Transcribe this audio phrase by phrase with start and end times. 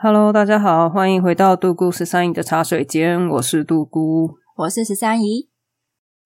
[0.00, 5.48] Hello，大家好，欢迎回到杜姑十三姨的茶水间，我是杜姑，我是十三姨。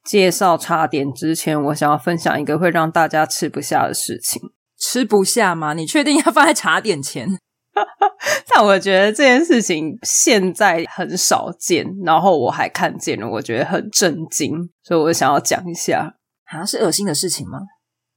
[0.05, 4.43] 介绍茶点之前，我想要分享一个会让大家吃不下的事情。
[4.79, 5.73] 吃不下吗？
[5.73, 7.27] 你确定要放在茶点前？
[8.46, 16.16] 但我觉得这件事情现在很少见，然后我还看见了，我觉得很震惊，所以我想要讲一下。
[16.45, 17.61] 好啊，是恶心的事情吗？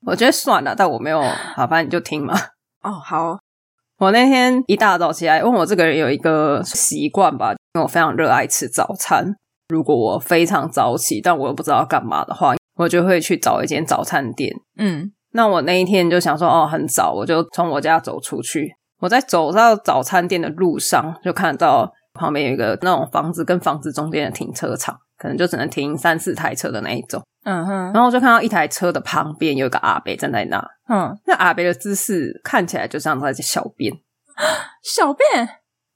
[0.05, 2.35] 我觉得算了，但我没有，好，反正你就听嘛。
[2.81, 3.40] 哦，好。
[3.98, 9.36] 我那天一大早起来，因为我这个人有一个习惯吧，因为我非常热爱吃早餐。
[9.70, 14.53] 如果我非常早起，但我又不知道要干嘛的话，我就会去找一间早餐店。
[14.77, 18.76] 嗯，那我那一天就想说，哦，很早，我就从我家走出去。
[19.00, 27.23] 我在走到早餐店的路上，就看到旁边有一个那种房子跟房子中间的停车场，可能就只能停三四台车的那一种。
[27.45, 30.64] 嗯哼，然后我就看到一台车的旁边有一个阿伯站在那。
[30.88, 33.94] 嗯，那阿伯的姿势看起来就像在小便。
[34.83, 35.50] 小便？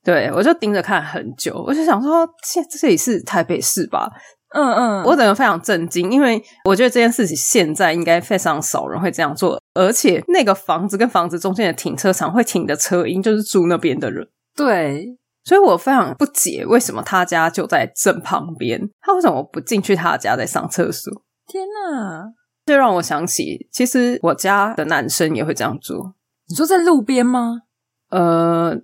[0.03, 4.09] 对，我就盯着看很久，我就想说，这这里是台北市吧？
[4.55, 14.27] 嗯嗯，我整个非常震惊，因为我觉得这件事情现在应该非常少人会这样做，而且那个房子跟房子中间的停车场会停的车，应就是住那边的人。
[14.55, 15.05] 对，
[15.43, 21.13] 所以我非常不解，为什么他家就在正旁边，他为什么不进去他家再上厕所？
[21.45, 22.33] 天哪！
[22.69, 26.13] 这让我想起，其实我家的男生也会这样做。
[26.47, 27.63] 你说在路边吗？
[28.11, 28.75] 呃，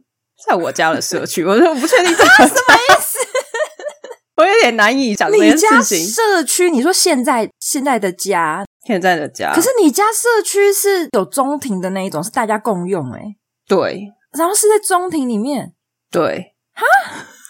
[0.47, 3.19] 在我家的社区，我就不确定这个什么意思。
[4.37, 5.99] 我有点难以讲这件事情。
[5.99, 13.35] 你家社区，你说现在现在的家，现在的家，可是你家社区是有中庭的那一种，是大家共用诶。
[13.67, 15.73] 对，然后是在中庭里面。
[16.09, 16.83] 对，哈，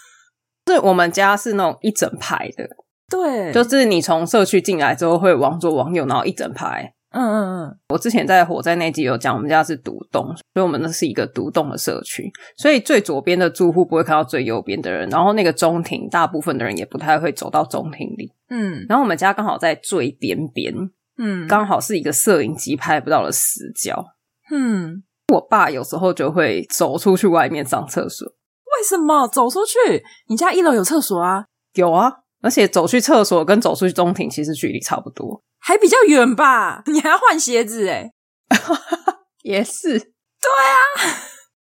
[0.70, 2.68] 是我们家是那种一整排的。
[3.08, 6.92] 对，就是你从社区进来之后会往左往右，然后一整排。
[7.10, 7.78] 嗯嗯嗯。
[7.88, 18.32] 我之前在火灾那集有讲，我们家是独栋，所以我们那是一个独栋的社区，所以最左边的住户不会看到最右边的人，然后那个中庭大部分的人也不太会走到中庭里。
[18.50, 20.74] 嗯，然后我们家刚好在最边边，
[21.16, 24.04] 嗯，刚好是一个摄影机拍不到的死角。
[24.50, 28.26] 嗯，我爸有时候就会走出去外面上厕所。
[28.26, 30.04] 为什么走出去？
[30.28, 31.46] 你家一楼有厕所啊？
[31.74, 32.12] 有啊。
[32.42, 36.82] 而且走去厕所跟走出去中庭其实距离差不多，还比较远吧？
[36.86, 38.10] 你还要换鞋子诶
[39.42, 40.76] 也是， 对啊。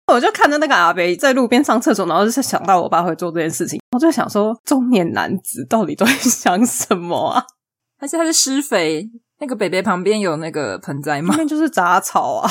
[0.13, 7.45] 我就看着那个阿伯在路边上厕所，然后就想到我爸会做这件事情，我就想说，中年男子到底都在想什么啊？
[7.99, 9.09] 还是他是施肥？
[9.41, 11.29] 那个北北旁边有那个盆栽吗？
[11.31, 12.51] 那边就是杂草啊！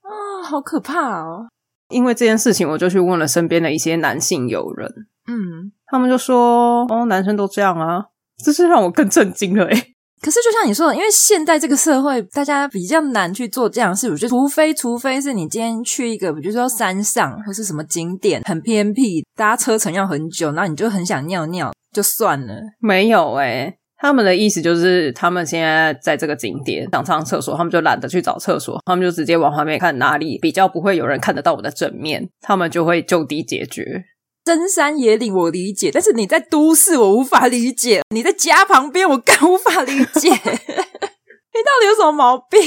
[0.00, 1.46] 啊、哦，好可怕哦！
[1.90, 4.90] 因为这件事情，我就去问了身边的一些男性友人，
[5.26, 5.72] 嗯。
[5.86, 8.04] 他们就说：“哦，男生都这样啊！”
[8.44, 9.92] 这是让我更震惊了诶。
[10.20, 14.10] 可是就像你说的，因为现在这个社会，大家比较难去做这样的事。
[14.10, 22.54] 我觉得，除非除非是你今天去一个，比如说山上或是什么景点很偏僻，搭车程要很久，然后你就很想尿尿，就算了。
[22.80, 34.02] 没有诶，他们的意思就是，他们现在在这个景点想上厕所，他们就懒得去找厕所，他们就直接往旁边看哪里比较不会有人看得到我的正面，他们就会就地解决。
[34.46, 38.00] 深山野岭我理解，但是你在都市我无法理解。
[38.10, 40.30] 你在家旁边我更无法理解。
[40.30, 42.60] 你到底有什么毛病？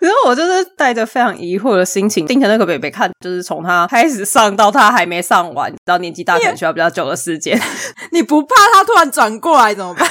[0.00, 7.56] 可是我就是带着非常疑惑的心情盯着那个北北看，就是从他开始上到他还没上完，到年纪大可能需要比较久的时间。
[8.10, 10.10] 你不怕他突然转过来怎么办？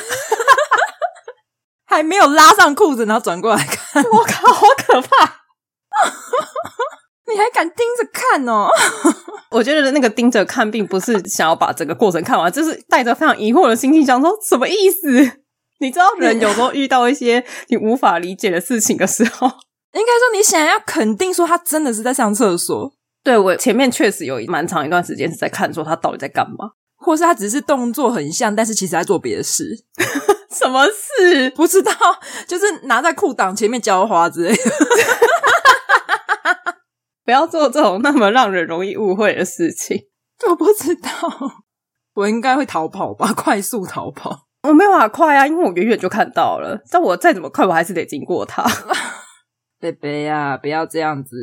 [1.86, 5.42] 还没有拉上裤子，然后转过来看，我靠，好可怕！
[7.31, 8.68] 你还敢盯着看哦？
[9.52, 15.40] 我觉得那个盯着看，并不是想要把整个过程看完，就是带着非常疑惑的心情，想说什么意思？
[15.80, 22.94] 你知道，人有时候遇到一些你无法理解的事情的时候，应该说你想要肯定说他真的是在上厕所。
[23.24, 29.84] 对，我前面确实有蛮长一段时间是在看，说他到底在干嘛，或是他只是动作很像，但是其实在做别的事。
[30.56, 31.50] 什么事？
[31.56, 31.91] 不知道，
[32.47, 34.64] 就是拿在裤裆前面浇花之类的。
[37.26, 39.98] 不要做这种那么让人容易误会的事情。
[40.48, 41.10] 我不知道，
[42.14, 44.46] 我应该会逃跑吧， 快速逃跑。
[44.64, 46.80] 我没有办法快啊，因为我远远就看到了。
[46.92, 48.64] 但我再怎么快，我还是得经过他。
[49.80, 51.36] 贝贝呀，不要这样子。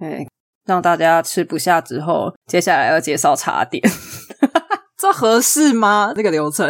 [0.00, 0.26] 哎，
[0.64, 3.82] 让大家吃不下之后，接下来要介绍茶点，
[4.96, 6.12] 这合适吗？
[6.14, 6.68] 这个流程，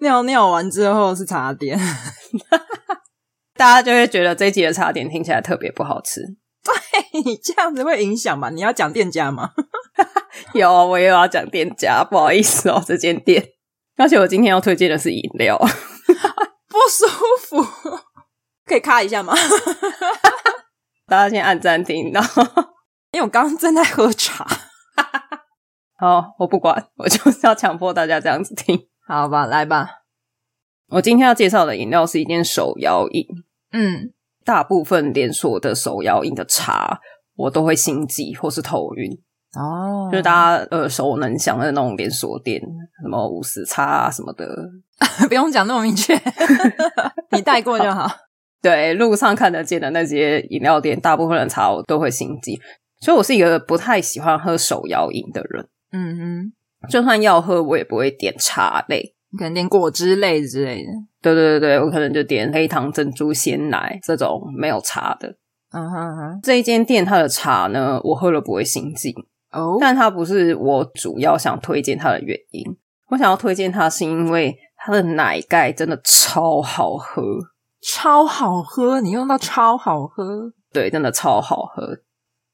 [0.00, 1.78] 尿尿完之后是茶点，
[3.54, 6.22] 大家就会觉得这一集的茶点听起来特别不好吃。
[6.92, 8.50] 对，你这样子会影响吗？
[8.50, 9.50] 你要讲店家吗？
[10.54, 13.50] 有，我也要讲店家，不好意思哦，这间店。
[13.96, 15.56] 而且我今天要推荐的是饮料，
[16.68, 17.06] 不舒
[17.40, 17.64] 服，
[18.66, 19.32] 可以卡一下吗？
[21.06, 22.42] 大家先按暂停，然后
[23.12, 24.46] 因为我刚刚正在喝茶。
[25.96, 28.88] 好，我不管，我就是要强迫大家这样子听。
[29.06, 29.88] 好吧，来吧。
[30.88, 33.26] 我今天要介绍的饮料是一件手摇饮。
[33.72, 34.12] 嗯，
[34.44, 37.00] 大部分连锁的手摇饮的茶，
[37.36, 39.10] 我都会心悸或是头晕。
[39.56, 42.60] 哦，就是大家耳熟能详的那种连锁店，
[43.00, 44.46] 什么五十茶啊什么的，
[45.28, 46.12] 不用讲那么明确，
[47.30, 48.10] 你带过就好。
[48.60, 52.60] 对，路上看得见的那些饮料店，大部分的茶我都会心悸，
[53.00, 55.68] 所以我是一个不太喜欢喝手摇饮的人。
[55.92, 60.90] 嗯哼，就算要喝，我也不会点茶类，你可能点果汁类之类的。
[61.22, 65.28] 对对对对，我可能就点黑糖珍珠鲜奶这种没有茶的。
[65.72, 69.14] 嗯哼哼，这一间店它的茶呢，我喝了不会心悸。
[69.50, 72.64] 哦，但它不是我主要想推荐它的原因。
[73.08, 77.22] 我想要推荐它是因为它的奶盖真的超好喝，
[77.82, 79.00] 超好喝！
[79.00, 81.98] 你用到超好喝，对，真的超好喝。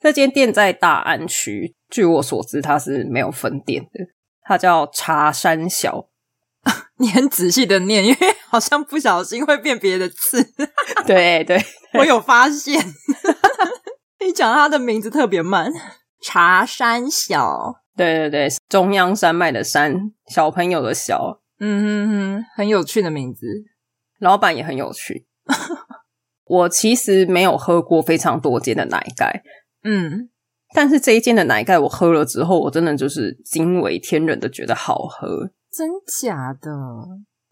[0.01, 4.07] 这间店在大安区，据我所知，它是没有分店的。
[4.43, 6.07] 它叫茶山小，
[6.99, 8.19] 你很仔细的念，因为
[8.49, 10.43] 好像不小心会变别的字。
[11.07, 11.65] 对 对，对
[12.01, 12.85] 我有发现。
[14.21, 15.73] 你讲它的名字特别慢。
[16.23, 23.47] 茶山小，对对对，中央山脉的山，小朋友的小，嗯哼哼，很有趣的名字，
[24.19, 25.27] 老板也很有趣。
[26.45, 29.43] 我其实没有喝过非常多间的奶盖，
[29.83, 30.29] 嗯，
[30.75, 35.89] 但是这一间的奶盖我喝了之后，我真的就是惊为天人的觉得好喝，真
[36.21, 36.71] 假的？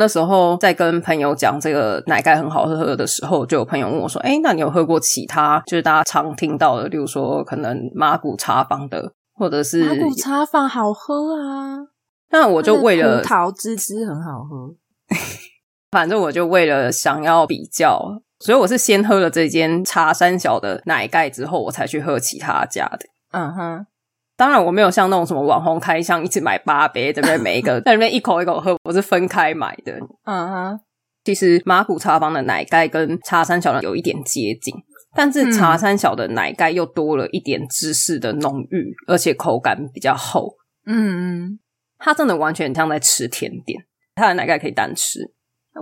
[0.01, 11.89] 那时候在跟朋友讲这个奶盖很好喝的时候，就有朋友问我说：“诶，那你有喝过其他就是大家常听到的，例如说可能麻古茶坊的，或者是麻古茶坊好喝啊？”
[12.31, 14.73] 那我就为了葡萄汁汁很好喝，
[15.91, 23.01] 反正我就为了想要比较，所以我是先喝了这间茶山小的奶盖之后，我才去喝其他家的。
[23.33, 23.87] 嗯哼。
[24.39, 27.37] 当然，我没有像那种什么网红开箱，一直买八杯，对不对？
[27.43, 29.99] 每一个在里面一口一口喝，我是分开买的。
[30.25, 30.81] 嗯哼，
[31.25, 34.73] 其实马古茶坊的奶盖跟茶山小的有一点接近，
[35.17, 40.55] 但是茶山小的奶盖又多了一点芝士的浓郁，而且口感比较厚。
[40.87, 41.59] 嗯嗯，
[41.99, 43.83] 它真的完全像在吃甜点，
[44.15, 45.19] 它的奶盖可以单吃，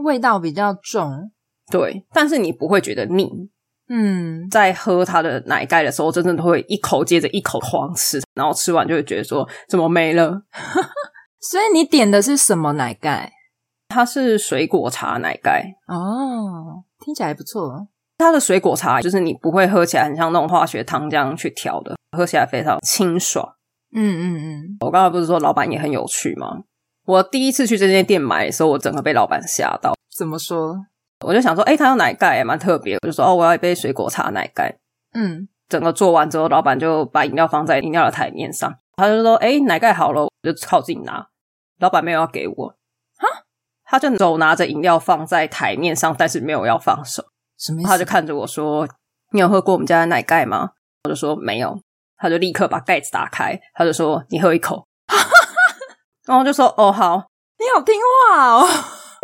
[0.03, 1.31] 味道比较重，
[1.71, 3.51] 对，但是你不会觉得腻。
[3.89, 10.43] 嗯，在喝它的奶盖的时候，真的都会一口接着一口狂吃，然后吃完就会觉得说怎么没了。
[11.41, 13.33] 所以你点的是什么奶盖？
[13.89, 17.87] 它是水果茶奶盖哦，听起来不错。
[18.19, 23.47] 它的水果茶就是你不会喝起来很像那种化学糖浆去调的，喝起来非常清爽。
[23.95, 26.49] 嗯嗯嗯，我刚才不是说老板也很有趣吗？
[27.05, 29.95] 我第一次去这间店买的时候，我整个被老板吓到。
[30.17, 30.75] 怎么说？
[31.25, 32.97] 我就想说，哎、欸，他有奶盖，蛮特别。
[33.03, 34.77] 我就说，哦，我要一杯水果茶奶盖。
[35.15, 38.73] 嗯，整个做完之后，老板就把饮料放在饮料的台面上。
[38.97, 41.27] 他就说，哎、欸，奶盖好了，我就靠近拿。
[41.79, 42.69] 老板没有要给我，
[43.19, 43.27] 哈，
[43.85, 47.25] 他就手拿着饮料放在台面上，但是没有要放手。
[47.59, 47.89] 什么意思？
[47.89, 48.89] 他就看着我说
[49.33, 50.71] ：“你有喝过我们家的奶盖吗？”
[51.05, 51.79] 我就说：“没有。”
[52.19, 54.87] 他就立刻把盖子打开，他就说：“你喝一口。
[56.27, 57.29] ”然后就说：“哦，好，
[57.59, 57.95] 你好听
[58.31, 58.67] 话哦。”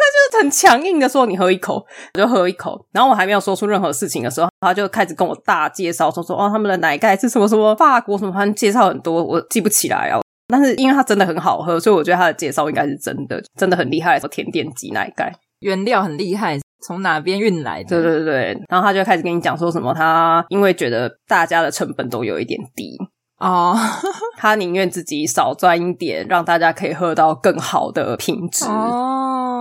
[0.02, 1.84] 他就很强硬的说：“你喝一口，
[2.14, 10.20] 我就喝一口。”然后我还没有说出任何事情的时候，他就开始跟我大介绍，说说：“哦，他们的奶盖是什么什么法国什么，反正介绍很多，我记不起来啊。
[10.48, 14.20] 但是因为它真的很好喝，所以我觉得他的介绍应该是真的，真的很厉害。
[14.20, 18.02] 说甜点级奶盖，原料很厉害，从哪边运来的？
[18.02, 18.62] 对对对。
[18.68, 22.98] 然后他就开始跟你讲说什么，他因为觉得大家的成本都有一点低
[23.38, 23.74] 哦，
[24.36, 29.51] 他宁愿自己少赚一点，让大家可以喝到更好的品质哦，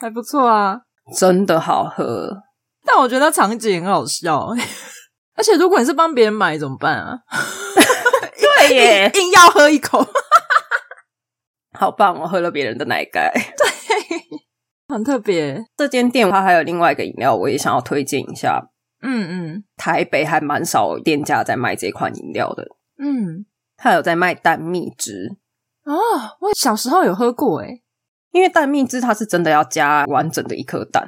[0.00, 0.80] 还不错啊，
[1.16, 2.42] 真的好喝。
[2.84, 4.48] 但我觉得场景很好笑，
[5.36, 7.18] 而且如果你是帮别人买怎么办啊？
[8.68, 10.04] 对耶，硬要喝一口，
[11.78, 12.18] 好棒！
[12.20, 14.20] 我喝了别人的奶盖，对，
[14.88, 15.64] 很特别。
[15.76, 18.70] 这间店它还有另外一个饮料，我也想要推荐一下。
[19.02, 22.66] 嗯嗯，台北还蛮少店家在卖这款饮料的。
[22.98, 23.44] 嗯，
[23.76, 25.36] 它有在卖蛋蜜汁
[25.84, 25.94] 哦，
[26.40, 27.82] 我小时候有喝过诶，
[28.36, 31.02] 因为蛋蜜汁它是真的要加完整的一颗蛋。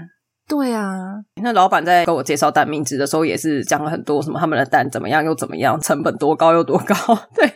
[0.49, 0.95] 对啊，
[1.43, 6.95] 那老板在跟我介绍蛋蜜汁的时候，也是讲了很多什么他们的蛋怎么样又怎么样，成本多高又多高。
[7.37, 7.53] 对，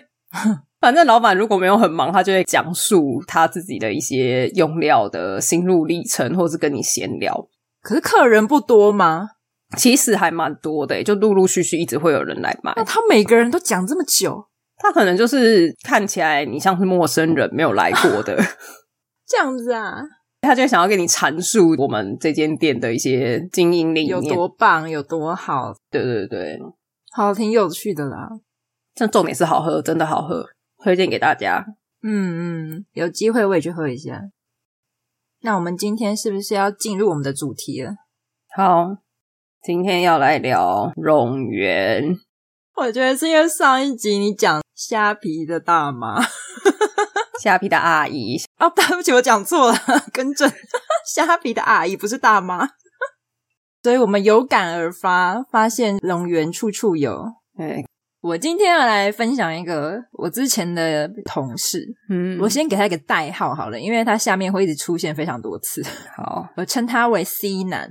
[0.78, 7.48] 反正老板如果没有很忙，他就会讲述他自己的一些用料的心路历程，或是跟你闲聊。
[7.80, 9.30] 可是客人不多吗？
[9.78, 12.74] 其实还蛮多的，就陆陆续续一直会有人来买。
[12.76, 14.44] 那他每个人都讲这么久，
[14.76, 18.36] 他可能就是看起来你像是陌生人，没有来过的
[19.32, 20.02] 这样子啊。
[20.42, 25.72] 他就想要跟你阐述我们这间店的一些经营理念有多棒，有多好。
[25.90, 26.60] 对对对，
[27.12, 28.28] 好，挺有趣的啦。
[28.94, 30.44] 这重点是好喝，真的好喝，
[30.82, 31.64] 推荐给大家。
[32.02, 34.20] 嗯嗯，有机会我也去喝一下。
[35.40, 37.92] 那我们今天是不是要进入我们的主题了？
[38.54, 38.96] 好，
[39.62, 42.16] 今天要来聊冗员。
[42.74, 46.20] 我觉得是因为上一集你讲虾皮的大妈，
[47.40, 48.36] 虾皮的阿姨。
[48.58, 49.78] 哦，对不起，我讲错了，
[50.12, 50.50] 更正，
[51.14, 52.68] 虾皮的阿姨不是大妈。
[53.82, 57.24] 所以我们有感而发，发现龙源处处有。
[57.56, 57.84] 对，
[58.20, 65.82] 我今天要来分享一个我之前的同事，嗯，我先给他一个代号好了，因为他下面会一直出现非常多次。
[66.16, 67.90] 好，我称他为 C 男。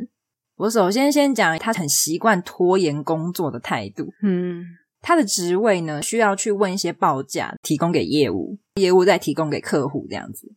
[0.56, 4.06] 我首先先讲他很习惯拖延工作的态度。
[4.24, 4.64] 嗯，
[5.02, 10.54] 他的职位呢，需要去问一些报价，提供给业务，业务再提供给客户这样子。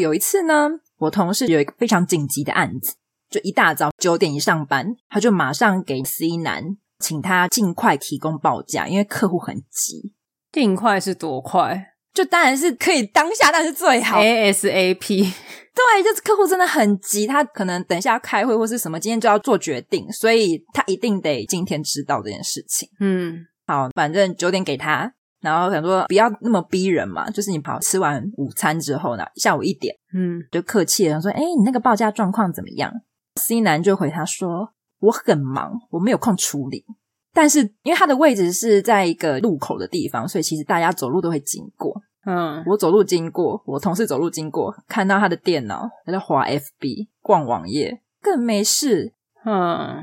[0.00, 2.96] 有一次呢，我同事有一个非常紧急的案子，
[3.30, 10.12] 就一大早九点一上班，他就马上给 C 男，请他尽快提供报价，因为客户很急。
[10.52, 11.94] 尽快是多快？
[12.12, 15.32] 就当然是可以当下，但是最好 ASAP。
[15.74, 22.88] 对，就是客户真的很急，他可能等一下要开会或是什么，今天就要做决定，所以他一定得今天知道这件事情。
[23.00, 32.92] 嗯，好，反正九点给他，然后想说不要那么逼人嘛，就是你跑吃完午餐之后呢，下午一点，嗯，就客气了说，哎，你那个报价状况怎么样
[33.36, 34.70] ？C 男就回他说，
[35.00, 36.84] 我很忙，我没有空处理。
[37.32, 42.00] 但是因为他的位置是在一个路口的地方，所以其实大家走路都会经过。
[42.26, 49.12] 嗯，我走路经过，我同事走路经过，看到他的电脑在滑 FB 逛网页，更没事。
[49.44, 50.02] 嗯，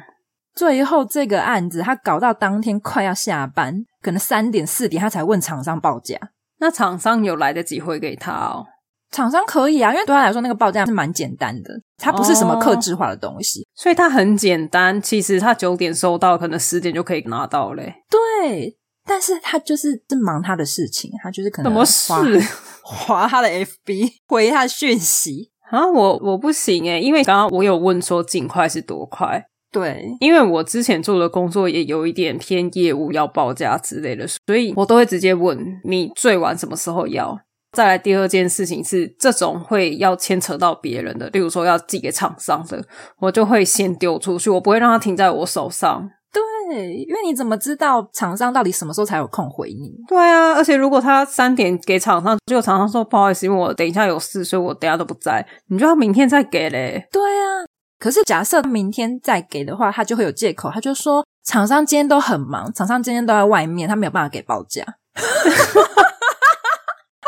[0.56, 6.18] 最后这个案子他搞到当天快要下班，可能三点四点他才问厂商报价。
[6.60, 8.66] 那厂商有来得及回给他哦？
[9.12, 15.02] 厂商可以啊，因为对他来说那个报价是蛮简单的，它不是什么克制化的东西，哦，所以它很简单。
[15.02, 17.96] 其实他九点收到，可能十点就可以拿到嘞。
[18.10, 18.78] 对。
[19.04, 22.48] 但是他就是正忙他的事情，他就是可能滑什么事
[22.84, 37.40] 划他的 FB 回他的讯息啊，我我不行诶，因为刚刚我有问说尽快是多快，对，因为我之前做的工作也有一点偏业务要报价之类的，所以我都会直接问你最晚什么时候要。
[37.72, 42.84] 再来第二件事情是这种会要牵扯到别人的，例如说要寄给厂商的，
[43.20, 46.10] 我就会先丢出去，我不会让它停在我手上。
[46.34, 49.94] 对，因为你怎么知道厂商到底什么时候才有空回你？
[50.08, 57.08] 对啊，而且如果他三点给厂商，结果厂商说不好意思，因为我等一下有事，所以我等一下都不在，你就要明天再给嘞。
[57.10, 57.64] 对啊，
[58.02, 64.84] 可是假设明天再给的话，他就会有借口，他就说厂商今天都很忙，厂商今天都在外面，他没有办法给报价。
[65.14, 65.22] 他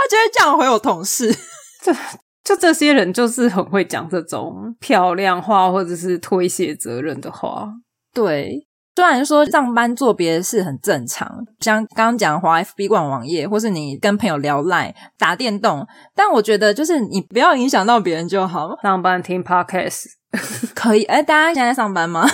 [0.09, 1.31] 就会这样回我同事，
[1.83, 1.93] 就
[2.43, 7.69] 就这些人就是很会讲这种漂亮话，或者是推卸责任的话。
[8.11, 8.67] 对。
[8.95, 11.27] 虽然说上班做别的事很正常，
[11.59, 18.77] 像刚刚讲滑 FB 逛网页，或是你跟朋友聊 LINE 打电动，但我觉得就是你不要影响到别人就好。
[18.83, 20.03] 上班听 Podcast
[20.75, 22.27] 可以，诶大家现在上班吗？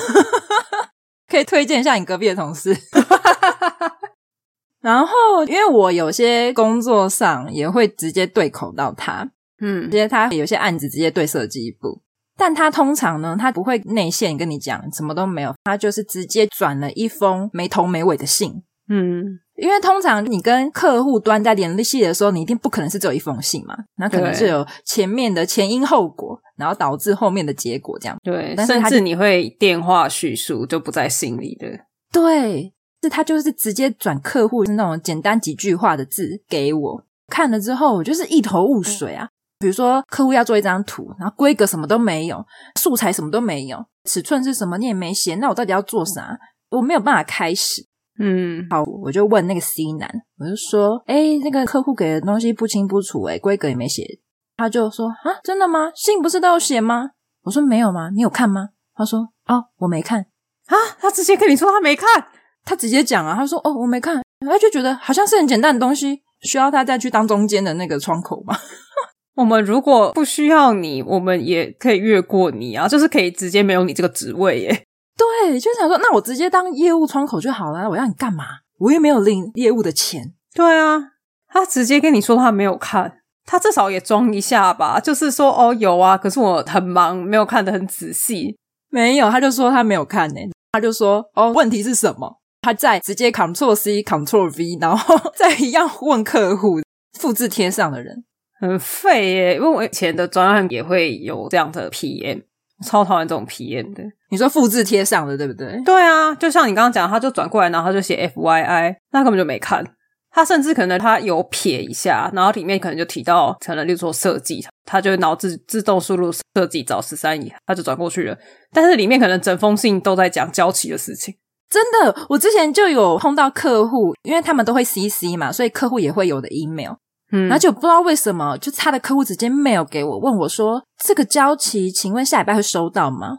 [1.30, 2.76] 可以推荐一下你隔壁的同事。
[4.82, 5.14] 然后，
[5.46, 9.30] 因为我有些工作上也会直接对口到他，
[9.62, 12.02] 嗯，直接他有些案子直接对设计部。
[12.38, 18.64] 但他通常呢，他不会内线跟你讲，什么都没有，他就是直接转了一封没头没尾的信。
[18.88, 28.18] 嗯，因为通常你跟客户端在联系的时候，你一定不可能是只有一封信嘛，那可能是有前面的前因后果，然后导致后面的结果这样。
[28.24, 31.68] 对，但是他甚至你会电话叙述就不在信里的。
[32.12, 39.28] 对，是他就是直接转客户是那种简单几句话的字给我看了之后，我就是一头雾水啊。
[39.60, 42.46] 比如说，客户要做一张图，然后规格什么都没有，
[42.80, 46.40] 素材什么都没有，尺寸是什么你也没写，那我到底要做啥？
[46.70, 47.86] 我没有办法开始。
[48.22, 54.20] 嗯，好，我就问那个 C 男，我就说，诶，那个客户给的东西不清不楚，诶，规格也没写。
[54.58, 55.90] 他就说，啊，真的吗？
[55.96, 57.12] 信不是都有写吗？
[57.44, 58.10] 我说没有吗？
[58.14, 58.70] 你有看吗？
[58.94, 60.20] 他说，哦，我没看。
[60.68, 62.28] 啊，他直接跟你说他没看，
[62.66, 64.22] 他直接讲啊，他说，哦，我没看。
[64.46, 68.58] 他就觉得好像是很简单的东西，需要他再去当中间的那个窗口吗？
[69.36, 74.84] 我们如果不需要你，我们也可以越过你啊，就是可以直接没有你这个职位耶。
[75.20, 77.90] 对，就想说，那我直接当业务窗口就好了。
[77.90, 78.46] 我要你干嘛？
[78.78, 80.34] 我又没有领业务的钱。
[80.56, 81.12] 对啊，
[81.50, 88.58] 他直接跟你说他没有看，他至少也装一下吧，就是说哦有啊，可是我很忙，没有看得很仔细。
[88.90, 90.40] 没有，他就说他没有看呢。
[90.72, 92.40] 他就说哦，问题是什么？
[92.62, 96.80] 他在直接 Ctrl C Ctrl V， 然后再一样问客户，
[97.20, 98.24] 复制贴上的人。
[98.60, 102.44] 很废耶，因为我以前的专案也会有这样的 PM，
[102.86, 104.04] 超讨厌这种 PM 的。
[104.30, 105.82] 你说复制贴上的，对不对？
[105.84, 109.84] 对啊，就像你刚刚讲，他就转过来，然后他就写 FYI，那根本就没看。
[110.32, 118.38] 他甚至可能他有撇一下，然后里面可能就提到，可能例如说设计，他就脑子自动输入设计找十三姨，他就转过去了。
[118.72, 121.34] 但是里面可能整封信都在讲交期的事情。
[121.68, 126.94] 真的，我之前就有碰到客户，因为他们都会 CC 嘛，所以客户也会有的 email。
[127.32, 133.38] 嗯，然后就不知道为什么，就他的客户直接 mail 给我，问我说：“这个交期，请问下礼拜会收到吗？”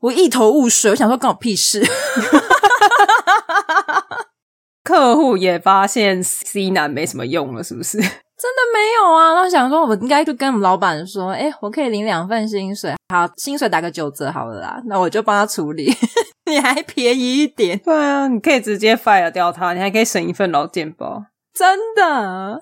[0.00, 1.84] 我一头雾水，我想说关我屁事。
[4.82, 7.98] 客户也发现 C 男没什么用了，是不是？
[8.40, 9.34] 真的没有啊！
[9.34, 15.92] 那我想说，我应该就跟我们老板说：“哎，我可以领两份薪水，好，薪水打个九折好了啦。”那我就帮他处理，
[16.50, 17.78] 你还便宜一点。
[17.80, 21.24] 对啊，你可以直接 fire 掉他，你还可以省一份劳健保。
[21.52, 22.58] 真的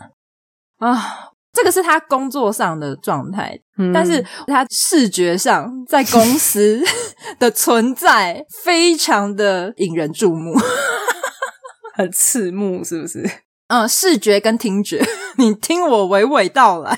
[0.79, 6.83] 啊，这个是他工作上的状态，嗯、但是他视觉上在公司
[7.39, 10.55] 的存在非常的引人注目。
[11.95, 13.29] 很刺目，是不是？
[13.67, 15.05] 嗯，视觉跟听觉，
[15.37, 16.97] 你听我娓娓道来。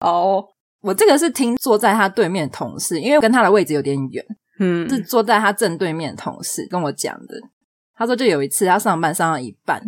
[0.00, 0.42] 哦，
[0.80, 4.24] 我这个是听坐在他对面的同事，因为跟他的位置有点远，
[4.58, 7.36] 嗯，是坐在他正对面的同事跟我讲的。
[7.94, 9.80] 他说，就有一次他上班上到一半，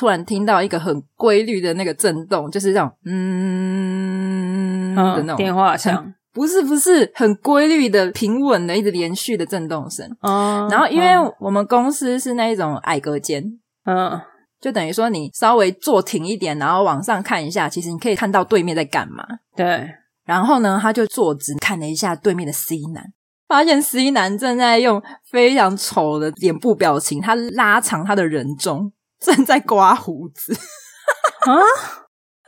[0.00, 6.14] 突然听到一个很规律的那个震动，就是这种嗯的那种电话响。
[6.32, 10.08] 不是不是很规律的、平稳的、一直连续的震动声。
[10.22, 10.66] 哦。
[10.70, 13.44] 然后，因为我们公司是那一种矮隔间，
[13.84, 14.18] 嗯，
[14.58, 19.22] 就等于说你稍微坐挺一点，然后往上看一下，其实你可以看到对面在干嘛。
[19.54, 19.86] 对。
[20.24, 23.04] 然后呢，他就坐直看了一下对面的 C 男，
[23.46, 30.52] 发现 C 男正在用非常丑的脸部表情，他拉长他的人中，正在刮胡子。
[31.46, 31.54] 啊？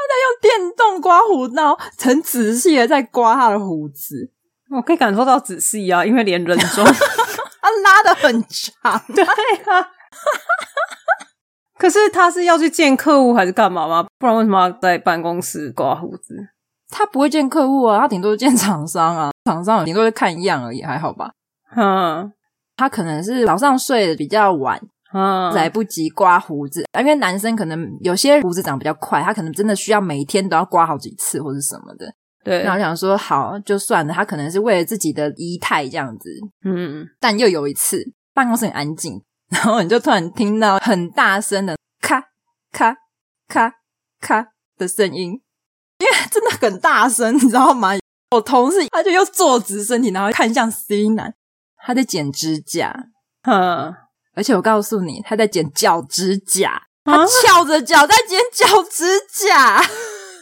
[0.02, 4.32] 他在用电动刮胡刀，很仔细的在刮他的胡子，
[4.70, 6.84] 我可以感受到仔细啊，因为连人中
[7.62, 9.88] 他拉的很长， 对啊。
[11.78, 14.06] 可是他是要去见客户还是干嘛吗？
[14.18, 16.34] 不然为什么要在办公室刮胡子？
[16.90, 21.30] 他不会见客户啊，他顶多见厂商啊，厂商顶多是看一样而已，还好吧？
[21.76, 22.32] 嗯，
[22.76, 24.80] 他可能是早上睡得比较晚。
[25.12, 32.06] 嗯，来不及刮胡子，因为男生可能有些胡子长比较快，他可能真的需要每天都要刮好几次或者什么的。
[32.44, 36.30] 对，然后想说好就算了，他可能是为了自己的仪态这样子。
[36.64, 38.02] 嗯，但又有一次
[38.34, 42.20] 办公室很安静，然后你就突然听到很大声的咔
[42.72, 42.96] 咔
[43.46, 43.72] 咔
[44.20, 45.30] 咔的声音，
[45.98, 47.90] 因为真的很大声，你知道吗？
[48.30, 51.34] 我同事他就又坐直身体，然后看向 C 男，
[51.76, 52.92] 他在剪指甲。
[53.42, 53.94] 嗯。
[54.34, 59.04] 而且我告诉你，他在剪脚趾甲，他翘着脚在剪脚趾
[59.46, 59.82] 甲。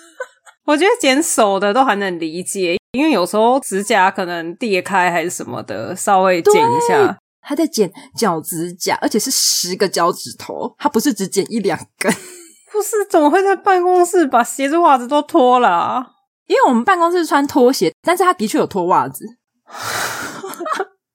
[0.66, 7.18] 我觉得剪手的都还能理解，因为有时候指甲可能裂开还是什么的，稍微剪一下。
[7.42, 12.12] 他在剪脚趾甲，而且是十个脚趾头，他不是只剪一两根。
[12.70, 16.06] 不是，怎么会在办公室把鞋子袜子都脱了啊？
[16.46, 19.24] 因为我们办公室穿拖鞋，但是他的确有脱袜子。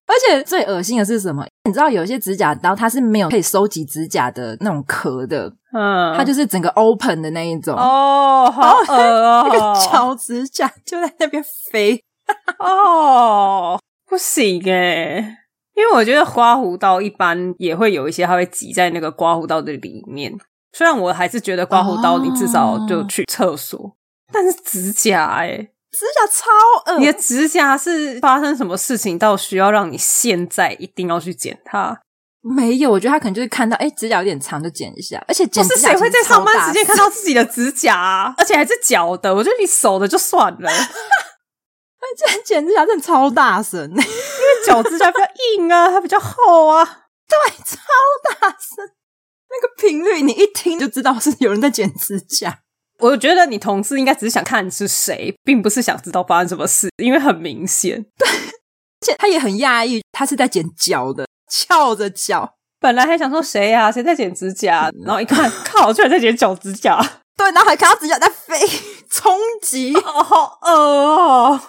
[0.07, 1.45] 而且最恶心的是什么？
[1.65, 7.75] 你知道有些指甲刀它是没有可以收集指甲的那种壳的，嗯，它就是整个 open 的那一种。
[7.75, 11.99] 哦，好恶哦，那个脚指甲就在那边飞。
[12.59, 15.37] 哦，不行诶，
[15.75, 20.33] 因为我觉得刮胡刀一般也会有一些，它会挤在那个刮胡刀的里面。
[20.73, 23.91] 虽然我还是觉得刮胡刀你至少就去厕所，哦、
[24.31, 26.99] 但是指甲诶指甲超恶！
[26.99, 32.01] 你的指甲是发生什么事情，到需要让你现在一定要去剪它？
[32.41, 35.23] 没有，我觉得他可能就是看到，哎，指甲有点长，就剪一下。
[35.27, 38.35] 而且剪指甲，谁会在上班时间看到自己的指甲啊？
[38.37, 39.33] 而且还是脚的。
[39.33, 44.03] 我觉得你手的就算了， 而且剪指甲真的超大声，因为
[44.67, 46.85] 脚指甲比较硬啊，它比较厚啊。
[47.27, 47.77] 对，超
[48.39, 48.85] 大声，
[49.49, 52.59] 那个频率你一听就知道是有人在剪指甲。
[52.99, 58.01] 我觉得你同事应该只是想看你是谁，并不是想知道发生什么事，因为很明显。
[58.17, 62.53] 对， 而且他也很讶异，他是在剪脚的，翘着脚。
[62.79, 67.01] 本来还想说谁呀、啊，谁在剪指甲，然后一看，靠，居然在剪脚指甲。
[67.37, 68.57] 对，然后还看到指甲在飞，
[69.11, 71.61] 冲击，哦，好恶哦，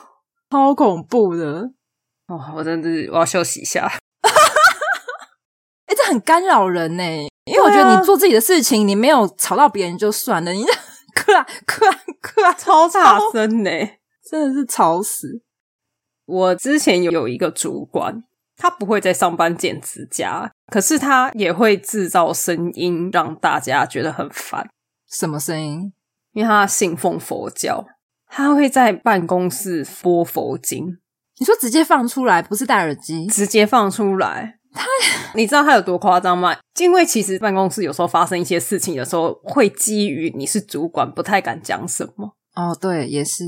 [0.51, 1.71] 超恐怖的。
[2.29, 3.87] 哦，我真的是我要休息一下。
[5.87, 7.03] 哎、欸，这很干扰人呢，
[7.47, 10.65] 因为我觉得你做自己的事情，你没有吵到别人就算了，你。
[11.16, 13.70] 克啊克啊克啊， 超大声呢，
[14.22, 15.40] 真的是吵死！
[16.26, 18.22] 我之前有有一个主管，
[18.57, 24.68] 他不会在上班剪指甲，可是他也会制造声音，让大家觉得很烦。
[25.09, 25.92] 什么声音？
[26.33, 27.87] 因为他信奉佛教，
[28.29, 30.98] 他会在办公室播佛经。
[31.38, 34.59] 你说直接放出来，不是戴耳机，直接放出来。
[34.77, 34.85] 他，
[35.35, 36.55] 你知道他有多夸张吗？
[36.79, 42.33] 因为其实办公室有时候发生一些事情的时候，会基于你是主管，不太敢讲什么。
[42.55, 43.45] 哦，对，也是。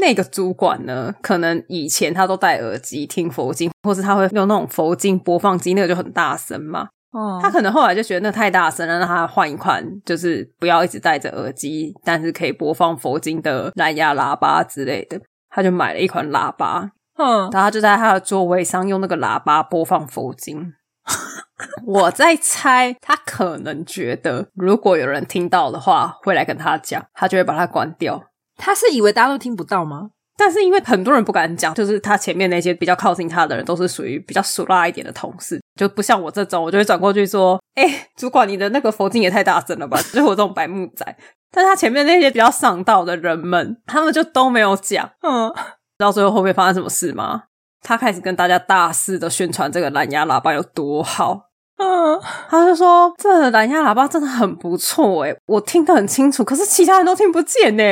[0.00, 6.88] 那个主管呢，可能以前他都戴耳机听佛经，或是他会用那种佛经播放机，那个就很大声嘛。
[7.10, 15.20] 哦，他可能后来就觉得那太大声了，让他换一款，就是不要一直戴着耳机，但是可以播放佛经的蓝牙喇叭之类的。
[15.50, 20.72] 他就买了一款喇叭，嗯，然后他就在他的座位上用那个喇叭播放佛经。
[21.86, 28.22] 我在猜，他可能觉得如果有人听到的话，会来跟他讲，他就会把它关掉。
[28.56, 30.10] 他是以为大家都听不到吗？
[30.36, 41.16] 但是因为很多人不敢讲，就是他前面那些比较靠近他的人，都是属于比较俗辣一点的同事，就不像我这种，我就会转过去说：“哎、欸，主管，你的那个佛经也太大声了吧！” 就是我这种白目仔。
[41.50, 45.10] 但他前面那些比较上道的人们，他们就都没有讲。
[45.22, 45.52] 嗯，
[45.98, 47.42] 知道最后后面发生什么事吗？
[47.82, 51.48] 他开始跟大家大肆的宣传这个蓝牙喇叭有多好。
[51.76, 57.82] 嗯，他就说这个蓝牙喇叭真的很不错诶，我听得很清楚，可是其他人都听不见呢。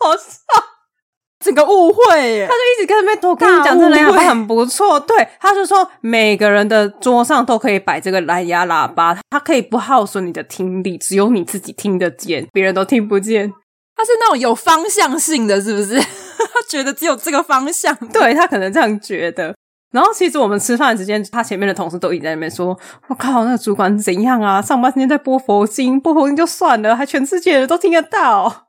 [0.00, 0.64] 好笑，
[1.38, 4.98] 整个误会耶，他就一直跟那边跟你讲，这蓝牙喇叭很不错。
[4.98, 13.52] 对，他就说每个人的桌上都可以摆这个蓝牙喇叭，它可以不耗损你的听力，只有你自己听得见，别人都听不见。
[13.98, 15.98] 他是那种有方向性的，是不是？
[16.00, 19.52] 他 觉得只有这个方向，对，他可能这样觉得。
[19.90, 24.62] 然后其实我们吃饭的时间，他前面的同事都一直在那边说：“我靠，那个主管怎样啊？
[24.62, 28.68] 上班时间在播佛经，播佛经就算了，还全世界人都听得到。”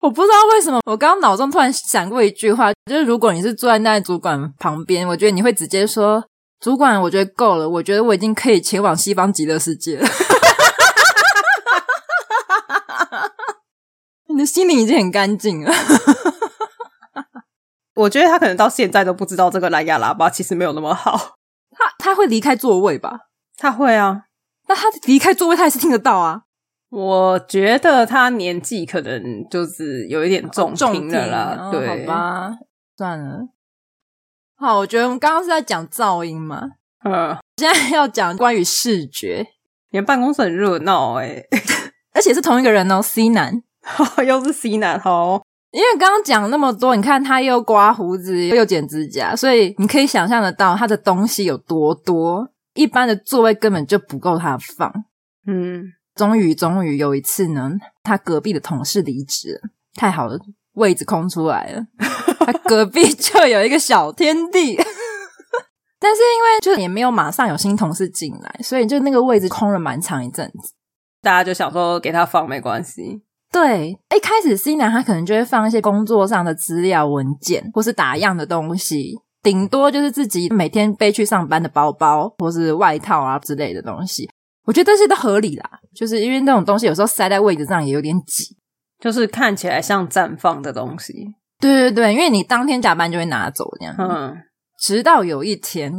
[0.00, 6.24] 我不知道为什么，我刚刚脑中突然闪过一句话，就是如果你是坐在那主管旁边，我觉得你会直接说
[6.58, 10.06] ：“主管，我觉得够了，我觉得我已经可以前往西方极乐世界了。”
[14.32, 15.72] 你的心灵已经很干净了。
[17.94, 21.36] 我觉得他可能到现在都不知道这个蓝牙喇叭其实没有那么好。
[21.70, 23.20] 他他会离开座位吧？
[23.56, 24.22] 他会啊。
[24.68, 26.42] 那他离开座位，他也是听得到啊。
[26.90, 31.68] 我觉得他年纪可能就是有一点重听的啦。
[31.70, 32.52] 对，哦，好吧，
[32.96, 33.48] 算了。
[34.56, 36.70] 好，我觉得我们刚刚是在讲噪音嘛。
[37.04, 37.36] 嗯。
[37.56, 39.46] 现在要讲关于视觉。
[39.90, 41.46] 你们办公室很热闹诶，
[42.14, 43.62] 而且是同一个人哦，C 男，
[44.26, 45.42] 又是 C 男，哦。
[45.70, 52.46] 因为刚刚讲那么多，你看他又刮胡子又剪指甲，所以你可以想象得到他的东西有多多。
[52.74, 54.92] 一般的座位根本就不够他放。
[55.46, 57.70] 嗯，终于终于有一次呢，
[58.02, 60.38] 他隔壁的同事离职了，太好了，
[60.74, 61.86] 位置空出来了，
[62.40, 64.76] 他隔壁就有一个小天地。
[65.98, 70.74] 但是因为就也没有马上有新同事进来，所以就那个位置空了蛮长一阵子。
[71.22, 73.22] 大家就想说给他放没关系。
[73.52, 84.26] 对，一开始 C 男他可能就会放一些工作上的资料文件，或是打样的东西，顶多就是自己每天背去上班的包包，或是外套啊之类的东西。
[84.64, 88.56] 我觉得这些都合理啦，就是因为那种东西有时候塞在位置上也有点挤，
[88.98, 91.12] 就是看起来像绽放的东西。
[91.60, 93.94] 对对对，因为你当天加班就会拿走这样。
[93.98, 94.34] 嗯，
[94.78, 95.92] 直到有一天，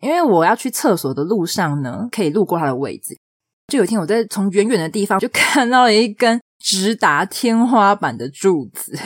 [0.00, 3.18] 因为我要去厕所的路上呢，可以路过他的位置，
[3.66, 6.40] 就有一天我在从远远的地方就看到了一根。
[6.62, 8.96] 直达天花板的柱子，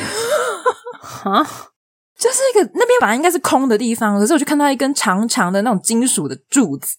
[1.24, 1.42] 啊，
[2.18, 6.98] 就是一个那边本来应该是空的地方，可是我就看到一根长长的那种金属的柱子，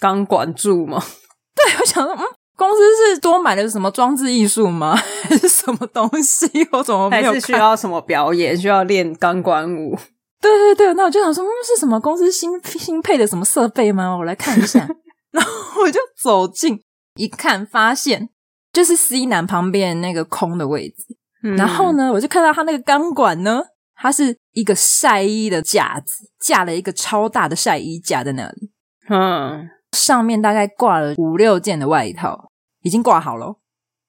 [0.00, 1.02] 钢管柱吗？
[1.54, 2.24] 对，我想说，嗯，
[2.56, 2.78] 公司
[3.14, 4.96] 是多买了什么装置艺术吗？
[5.28, 6.46] 还是什么东西？
[6.72, 7.32] 我怎么没有？
[7.32, 8.56] 还是需要什么表演？
[8.56, 9.94] 需要练钢管舞？
[10.40, 14.16] 对对对，那我就想说，嗯，是什么公司新新配的什么设备吗？
[14.16, 14.88] 我来看一下，
[15.32, 16.80] 然后我就走近
[17.16, 18.30] 一看，发现。
[18.78, 23.60] 就是 C 男旁边那个空的位置，嗯、然后呢，我就看到他那个钢管呢，
[23.96, 28.70] 它是一个晒衣的架子，架了一个超大的晒衣架在那里，
[29.08, 33.56] 嗯，上面大概挂了五六件的外套，已经挂好了。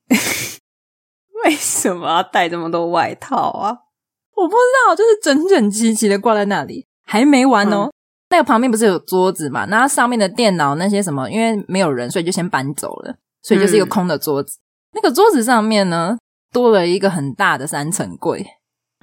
[1.45, 3.75] 为什么要带这么多外套啊？
[4.37, 7.85] 我不知道，就是整整齐齐的挂在那里，还没完哦。
[7.85, 7.93] 嗯、
[8.29, 9.65] 那个旁边不是有桌子嘛？
[9.65, 13.15] 那上面的电脑那些什么，因为没有人，所以就先搬走了。
[13.41, 14.61] 所以就是一个空的桌子，嗯、
[14.95, 16.17] 那个桌子上面呢，
[16.51, 18.45] 多了一个很大的三层柜，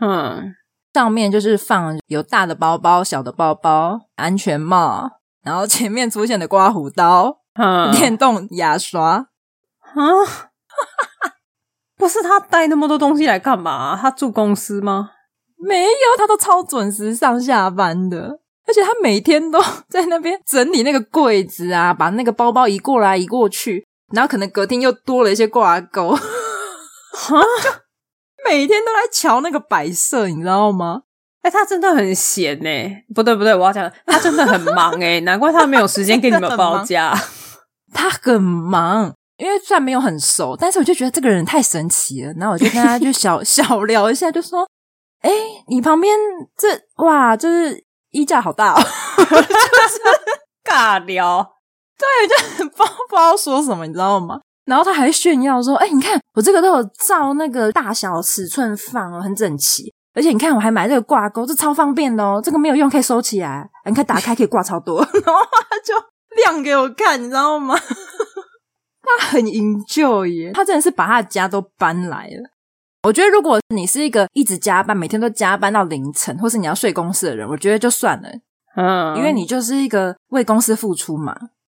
[0.00, 0.54] 嗯，
[0.94, 5.10] 上面就是放有大的包包、小的包包、安全帽，
[5.42, 9.28] 然后前面出现的刮胡刀、嗯，电动牙刷，
[9.94, 10.04] 啊，
[11.96, 13.98] 不是他带那么多东西来干嘛？
[14.00, 15.10] 他住公司吗？
[15.58, 23.86] 没有，他都超准时上下班的，而且他每天都 在那边整理那个柜子啊，把那个包包移过来移过去。
[24.12, 27.70] 然后可能隔天又多了一些挂钩，哈， 就
[28.44, 31.02] 每天都来瞧那个摆设，你知道吗？
[31.42, 37.16] 哎、欸，他真的很闲哎，不对不对，我要讲他真的很忙哎， 难怪他没有时间给你们包假。
[37.94, 42.32] 他很忙，因为虽然没有很熟，但是我就觉得这个人太神奇了。
[42.34, 44.68] 然后我就跟他就小 小聊一下，就说
[45.22, 46.14] ：“哎、欸，你旁边
[46.58, 46.68] 这
[47.04, 48.76] 哇，就是衣架好大哦。”
[49.16, 50.00] 就是
[50.64, 51.55] 尬聊，
[51.98, 52.28] 对，
[52.58, 54.40] 就不不知道说什么，你知道吗？
[54.66, 59.92] 然后他还炫耀说：“哎、欸，你看我这个都有照那个大小尺寸放哦，很整齐。
[60.12, 62.40] 而且你看我还买这个挂钩，这超方便的哦。
[62.42, 64.98] 这个没有用可以收起来，你看打开可以挂超多。
[65.24, 65.94] ”然后他就
[66.42, 67.78] 亮给我看，你知道吗？
[69.06, 72.50] 他很 enjoy 耶，他真的是把他的家都搬来了。
[73.04, 78.28] 我觉得如果你是一个一直加班，每天都加班到凌晨，或是你要睡公司的人，我觉得就算了。
[78.74, 81.32] 嗯，因为你就是一个为公司付出嘛。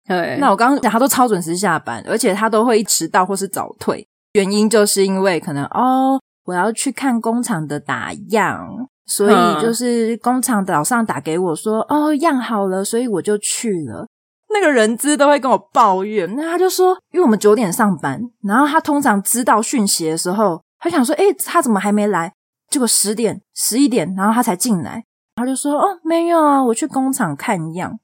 [0.07, 14.07] 对，那我刚刚讲他都超准时下班，而且他都会迟到或是早退，原因就是因为可能哦，我要去看工厂的打样，所以就是工厂早上打给我说哦，样好了，所以我就去了。
[14.49, 22.33] 那个人资都会跟我抱怨，那他就说，因为我们九点上班，然后他通常知道讯息的时候，他想说，诶，他怎么还没来？
[22.71, 27.99] 结果十点、十一点，然后他才进来，他就说，哦，没有啊，我去工厂看样。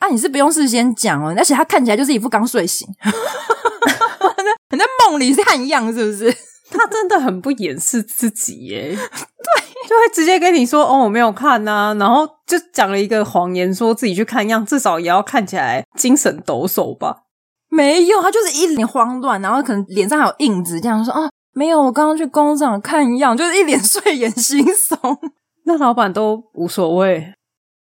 [0.00, 2.88] 啊，你是不用事先讲哦，而且他看起来就是一副刚睡醒，
[4.70, 6.36] 你在梦里看样是不是？
[6.70, 17.24] 他真的很不掩饰自己耶， 对，就会直接跟你说哦，我没有看呐，然后就讲了一个谎言，说自己去看样，至少也要看起来精神抖擞吧？
[17.68, 25.18] 没有，他就是一脸慌乱，然后可能脸上还有印子，这样说哦，没有，我刚刚去工厂看样，就是一脸 睡眼惺忪。
[25.66, 27.34] 那老板都无所谓。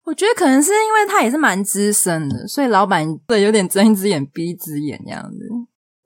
[0.05, 5.37] 我觉得可能是因为他也是蛮资深的，所以老板对有点睁一只眼闭一只眼这样子。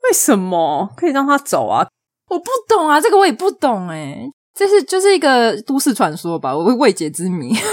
[0.04, 1.88] 为什么可以让他走啊？
[2.30, 7.54] 我不懂啊，这个我也不懂诶，这是就是一个都市传说吧，我未解之谜。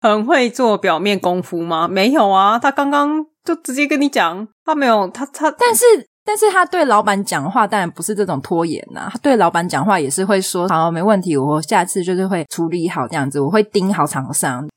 [0.00, 1.86] 很会做表面功夫吗？
[1.88, 5.84] 没有啊，他刚刚就直接跟你讲，他没有他他，但是。
[6.28, 14.68] 但是他对老板讲话当然不是这种拖延呐、啊，他对老板讲话也是会说好，没问题，我下次就是会处理好这样子，我会盯好厂商。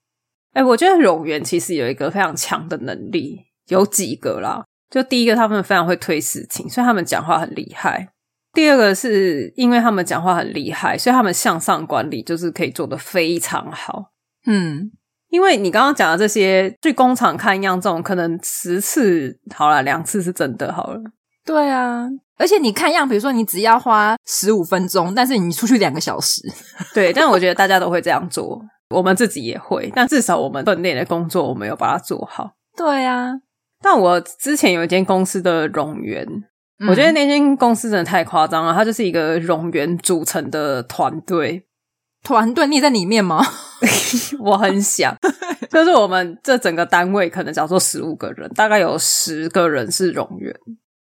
[0.54, 3.38] 哎、欸，我觉得冗员其实有一个非常强的能力，
[3.68, 4.64] 有几个啦。
[4.90, 8.08] 就第一个，他们非常会推事情，所以他们讲话很厉害。
[8.54, 14.12] 第二个是因为他们讲话很厉害，所以他们向上管理就是可以做得非常好。
[14.48, 14.90] 嗯，
[15.28, 21.02] 因为你刚刚讲的这些去工厂看样这种，可能十次好了，两次是真的好了。
[21.52, 26.42] 对啊，而且你看样，比如说你只要花十五分钟，但是你出去两个小时。
[26.96, 32.52] 对，但我觉得大家都会这样做，我们自己也会，但至少我们分内的工作，我们有把它做好。
[32.78, 33.34] 对啊，
[33.84, 36.26] 但我之前有一间公司的冗员，
[36.80, 41.66] 嗯、我觉得那间公司真的太夸张了，它就是一个冗员组成的团队。
[42.24, 43.44] 团队，你也在里面吗？
[44.40, 45.14] 我很想，
[45.70, 50.56] 就是我们这整个单位可能叫做十五个人，大概有十个人是冗员。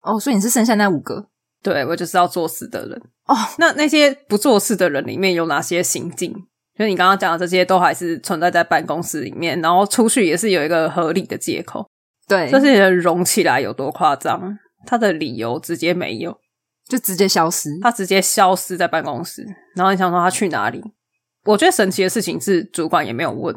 [0.08, 1.28] 哦，所以你是剩下那五个？
[1.62, 3.02] 对，我就是要做事的人。
[3.26, 6.34] 哦，那那些不做事的人里面有哪些行径？
[6.78, 11.86] 就是你刚刚讲的这些都还是存在在办公室里面，然后出去也是有一个合理的借口。
[12.28, 14.58] 对，这些人融起来有多夸张？
[14.86, 16.38] 他的理由直接没有，
[16.88, 17.70] 就直接消失。
[17.82, 20.84] 他直接消失在办公室，然后你想说他去哪里？
[21.46, 23.54] 我觉得神奇的事情是主管也没有问，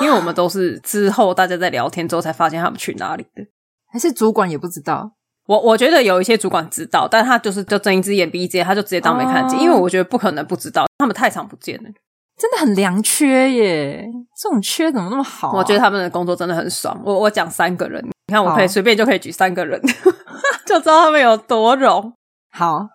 [0.00, 3.44] 因为我们都是之后大家在聊天之后才发现他们去哪里的，
[3.92, 5.12] 还是主管也不知道？
[5.46, 9.58] 我我觉得有一些主管知道，但他就是就睁一只眼闭一只眼，他就直接当没看见。
[9.58, 11.90] 哦、因为我觉得不可能不知道，他们太常不见了，
[12.36, 14.04] 真的很良缺耶！
[14.36, 15.54] 这种缺怎么那么好、啊？
[15.56, 17.00] 我觉得他们的工作真的很爽。
[17.04, 19.80] 我我讲三个人，你看我可以随便就可以举三个人，
[20.66, 22.12] 就知道他们有多冗。
[22.50, 22.88] 好，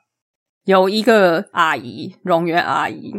[0.66, 3.14] 有一个阿姨，冗员阿姨，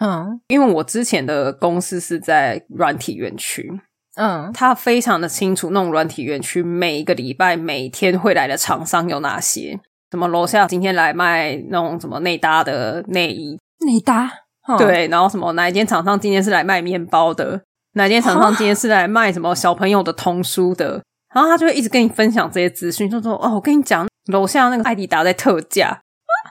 [0.00, 3.80] 嗯，因为我之前的公司是在软体园区。
[4.18, 9.78] 嗯，他非常的清楚，那种软体园区每一个礼拜每天会来的厂商有哪些？
[10.10, 14.28] 什么楼下今天来卖那种什么内搭的内衣，内搭，
[14.76, 21.00] 对，然后什么哪一间厂商今天是来卖面包的，哪一间厂商今天是来卖什么小朋友的童书的，
[21.32, 25.86] 然后他就会一直跟你分享这些资讯，就说哦，我跟你讲，楼下那个艾迪达在特价，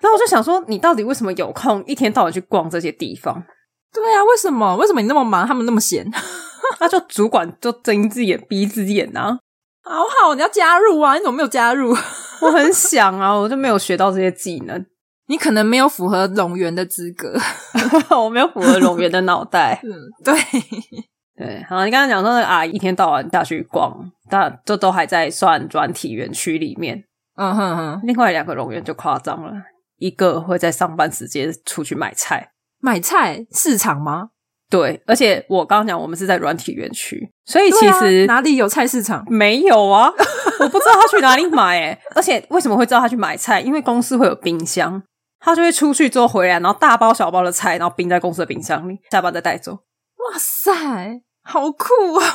[0.02, 3.44] 然后我就想说，你到底为什么有空一天到晚去逛这些地方？
[3.92, 4.78] 对啊，为什么？
[4.78, 6.10] 为什么你那么忙，他们那么闲？
[6.80, 9.40] 他就主管就睁一只眼闭一只眼啊，
[9.84, 11.16] 好好，你要加入啊！
[11.16, 11.96] 你怎么没有加入？
[12.42, 14.86] 我很想啊，我就没有学到这些技能。
[15.30, 17.38] 你可能没有符合龙源的资格，
[18.16, 19.82] 我没有符合龙源的脑袋。
[19.84, 19.92] 嗯，
[20.24, 20.34] 对
[21.36, 21.64] 对。
[21.68, 27.04] 好，你刚才讲说那个阿姨一天到晚下去逛，但这都还在算专体园区里面。
[27.36, 28.02] 嗯哼哼。
[28.04, 29.52] 另外两个龙源就夸张了，
[29.98, 34.30] 一个会在上班时间出去买菜，买菜市场吗？
[34.70, 39.24] 对，而且我刚刚讲我们是在软体园区，所以其实、啊、哪里有菜市场？
[39.30, 40.12] 没有啊，
[40.60, 41.98] 我不知道他去哪里买诶。
[42.14, 43.62] 而且为什么会知道他去买菜？
[43.62, 45.02] 因为公司会有冰箱，
[45.40, 49.72] 他就会出去之后回来，然后大包小包的菜，然后冰在公司的冰箱里，下班再带走。
[49.74, 52.26] 哇塞，好酷啊！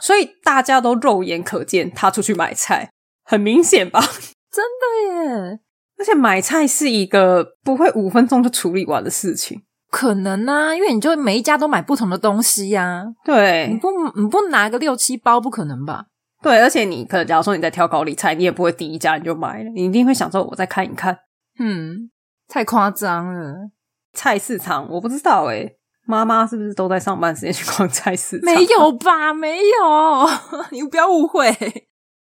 [0.00, 2.90] 所以大家都肉眼可见他出去买菜，
[3.24, 4.00] 很明显吧？
[4.50, 5.60] 真的耶！
[5.98, 9.62] 而且买菜是一个不会五分钟就处理完的事情。
[9.90, 13.04] 可能啊，因为你就每一家都买不同的东西呀、啊。
[13.24, 13.88] 对，你不
[14.20, 16.06] 你不拿个六七包，不可能吧？
[16.42, 21.16] 对，而且你可能假如说你在挑高丽菜，你也不会第一家你就买了，你一定会想说我再看一看。
[21.58, 22.10] 嗯，
[22.46, 23.70] 太夸张了。
[24.12, 28.54] 菜市场我不知道诶、欸、妈妈是不是都在上班时间去逛菜市场？
[28.54, 29.32] 没有吧？
[29.32, 30.28] 没有，
[30.70, 31.50] 你不要误会。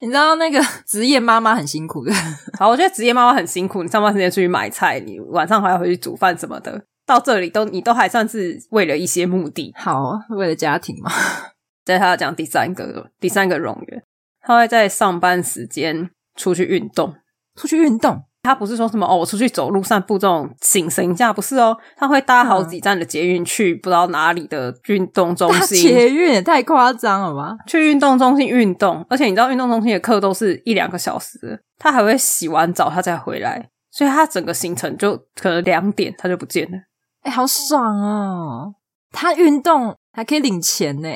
[0.00, 2.12] 你知道那个职业妈妈很辛苦的。
[2.58, 6.84] 好，我觉得职业妈妈很辛苦，你上班时间出去买菜，你晚上还要回去煮饭什么的。
[7.06, 11.10] 到这里都你都还算是为了一些目的，好，为了家庭嘛。
[11.86, 14.02] 在他讲第三个第三个冗员，
[14.40, 17.14] 他会在上班时间出去运动，
[17.54, 18.24] 出去运动。
[18.42, 25.76] 他不是说什么哦，我出去走路散步这种醒神一下，不是哦，他会搭好几站的捷运去不知道哪里的运动中心。
[25.80, 27.56] 捷运也太夸张了吧？
[27.66, 36.78] 去运动中心运动，而且你知道运动中心的课都是一两个小时，他还会洗完澡他再回来，所以他整个行程就可能两点他就不见了。
[37.26, 38.74] 哎、欸，好爽哦！
[39.10, 41.08] 他运动还可以领钱呢，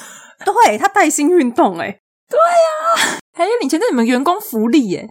[0.42, 5.06] 对，他带薪运动，哎，对呀、啊，还有领钱，这是你们员工福利耶！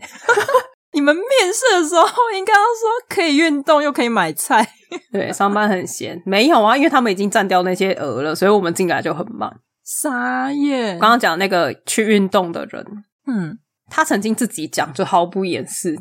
[0.93, 4.67] 你们面试的时候应该要说可以运动又可以买菜，
[5.13, 9.60] 对，上班很闲，没有啊，因为他们已经占掉那些额了，所以我们进来就很慢。
[9.86, 10.98] 傻眼！
[10.98, 12.84] 刚刚讲那个去运动的人，
[13.28, 13.60] 嗯，
[13.91, 15.96] 他曾经自己讲，就毫不掩饰，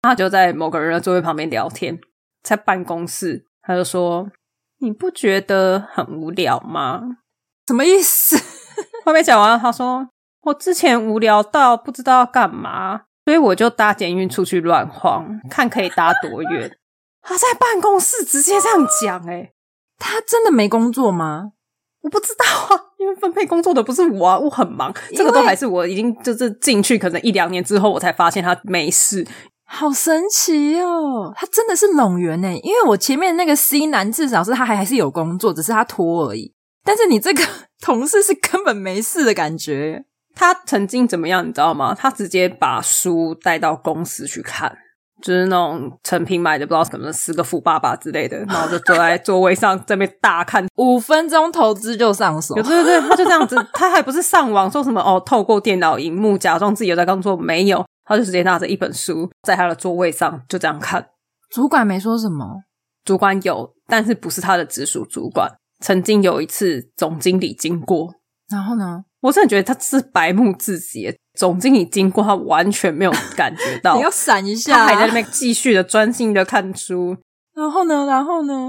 [0.00, 1.98] 他就在某个人的座位旁边聊天，
[2.42, 3.49] 在办公室。
[3.70, 4.28] 他就说
[4.82, 7.02] ：“你不觉得很无聊吗？
[7.68, 8.36] 什么意思？”
[9.06, 10.08] 后面讲完，他说
[10.42, 16.76] ：“我之前无聊到不知道要干嘛，所以我就搭捷运出去乱晃，看可以搭多远。”
[17.22, 19.52] 他在办公室直接这样讲，诶
[19.96, 21.52] 他真的没工作吗？
[22.00, 24.92] 我不知道啊，因为分配工作的不是我啊，我很忙。
[25.14, 29.24] 这个都还是我已经就是进去可能一两年之后，我才发现他没事。
[29.72, 31.32] 好神奇哦！
[31.36, 36.52] 他真的是拢员呢，因为我前面那个 C 男至少是他还还是有工作，只是他拖而已。
[36.84, 37.42] 但是你这个
[37.80, 40.04] 同事是根本没事的感觉。
[40.34, 41.94] 他曾经怎么样，你知道吗？
[41.96, 44.76] 他直接把书带到公司去看，
[45.22, 52.54] 就是那种成品买的，不知道什么十个富爸爸之类的， 然后就坐在座位上这边大看，五分钟投资就上手。
[52.54, 57.84] 对对对，他就这样子，他还不是上网说什么哦，透过电脑荧幕假装自己有在工作，没有。
[58.04, 61.10] 他就直接拿着一本书，在他的座位上就这样看。
[61.50, 62.62] 主管没说什么，
[63.04, 65.50] 主管有，但是不是他的直属主管。
[65.80, 68.12] 曾经有一次，总经理经过，
[68.50, 71.16] 然后呢，我真的觉得他是白目至极。
[71.38, 77.16] 总经理经过，他完全没有感觉到， 你要闪一下，他还在那边继续的专心的看书。
[77.54, 78.68] 然后呢，然后呢，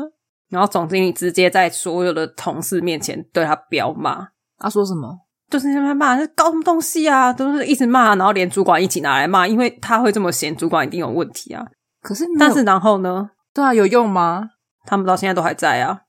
[0.50, 4.30] 然后总经理直接在所有的同事面前对他飙骂。
[4.58, 5.20] 他说什么？
[5.52, 7.32] 就是在那骂，是搞什么东西啊？
[7.32, 11.64] 都是一直骂，然后连主管一起拿来骂，因为他会这么闲，主管一定有问题啊。
[12.02, 13.30] 可是，但是然后呢？
[13.54, 14.52] 对啊，有用吗？
[14.86, 16.00] 他们到现在都还在啊。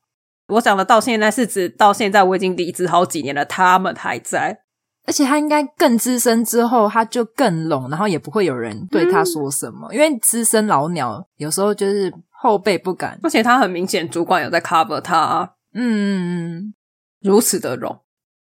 [0.46, 4.60] 我讲的到现在是指到现在我已经离职好几年了，他们还在。
[5.04, 13.18] 而且他应该更资深之后，他就更拢，然后也不会有人对他说什么，嗯、因为资深老鸟有时候就是后辈不敢。
[13.22, 15.54] 而且他很明显，主管有在 cover 他。
[15.74, 16.74] 嗯嗯嗯，
[17.22, 17.98] 如此的拢。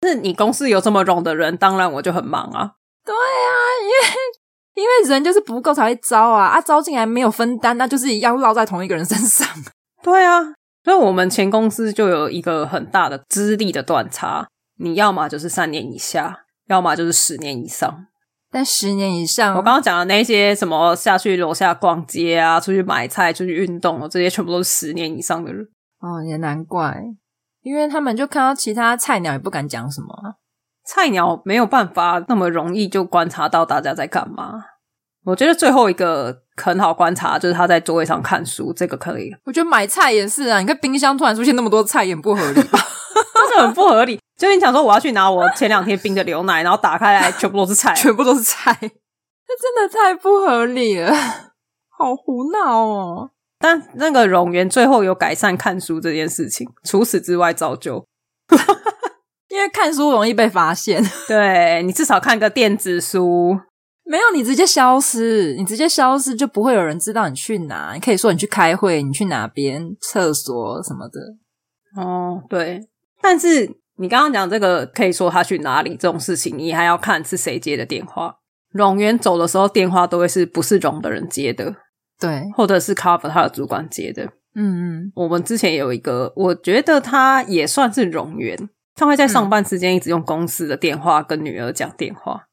[0.08, 2.72] 是你公司有这么冗的人，当然我就很忙啊。
[3.06, 4.16] 对啊，因为
[4.84, 9.48] 因为人就是不够才会招啊，啊招进来没有分担，那就是一样落在同一个人身上。
[10.02, 10.42] 对啊，
[10.84, 14.48] 所以我们前公司就有一个很大的资历的断差，
[14.80, 18.08] 你要么就是三年以下，要么就是十年以上。
[18.52, 25.66] 但十年以上，我刚刚讲的那些什么下去楼下逛街啊，出去买菜、出去运动，这些全部都是十年以上的人。
[26.00, 27.04] 哦，也难怪。
[27.64, 30.36] 因为他们就看到其他菜鸟也不敢讲什么啊，
[30.86, 34.66] 菜鸟没有办法那么容易就观察到大家在干嘛。
[35.26, 39.32] 我觉得最后一个很好观察，就是他在座位上看书，这个可以。
[39.46, 42.78] 我觉得买菜也是啊，你看冰箱突然出现那么多菜，也不合理吧？
[43.34, 44.20] 真的很不合理。
[44.38, 48.92] 就你想说我要去拿我前两天冰的牛奶，然后打开来全部都是菜， 全部都是菜， 这真
[49.80, 51.16] 的太不合理了，
[51.98, 53.30] 好胡闹哦。
[53.64, 58.06] 但那个冗员最后有改善看书这件事情，除此之外照旧，
[59.48, 61.02] 因为看书容易被发现。
[61.30, 63.58] 对，你至少看个电子书，
[64.04, 67.94] 没有，你直接消失，你直接消失就不会有人知道你去哪。
[67.94, 72.02] 你可以说你去开会，你去哪边厕所什么的。
[72.04, 72.82] 哦，对。
[73.22, 78.36] 但是你刚刚讲这个，可以说他去哪里这种事情，你还要看是谁接的电话。
[78.78, 81.74] 冗员走的时候，电话都会是不是冗的人接的，
[82.24, 84.24] 对，或者是 cover 他的主管接的。
[84.56, 88.58] 嗯嗯，我们之前有一个，我觉得他也算是冗员，
[88.96, 92.46] 他会在上班时间一直用公司的电话跟女儿讲电话。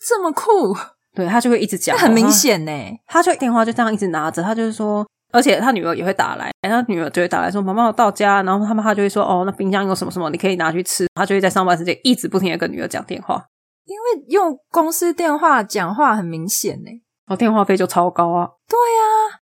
[0.00, 0.74] 这么酷，
[1.14, 2.72] 对，他就会一直讲，很明显呢。
[3.06, 13.44] 他就电话就这样一直拿着，他就是说，而且他女儿也会打来，他女儿就会打来说：“妈妈，我到家。”然后他妈他就会说：“哦，那冰箱有什么什么，你可以拿去吃。”他就会在上班时间一直不停的跟女儿讲电话，
[13.84, 16.90] 因为用公司电话讲话很明显呢，
[17.28, 18.48] 哦，电话费就超高啊。
[18.68, 19.40] 对啊，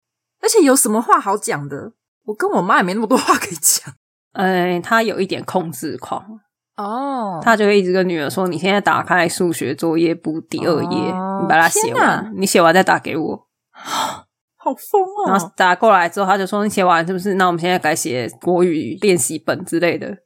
[0.43, 1.93] 而且有什么话好讲的？
[2.27, 3.95] 我跟我妈也没那么多话可以讲。
[4.33, 6.41] 哎， 她有一点控制狂。
[6.77, 13.47] 哦，oh, 他就会一直跟女儿说：“你现在打开数学作业簿第二页，oh, 你把它写完，你写完再打给我。
[14.57, 15.27] ”好疯哦！
[15.27, 17.35] 然后打过来之后，他就说：“你写完是不是？
[17.35, 20.19] 那我们现在改写国语练习本之类的。”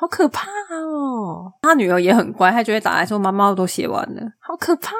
[0.00, 1.52] 好可怕哦！
[1.62, 4.90] 他女儿也很乖，她就会打来说：“妈妈，我都写完了。”好可怕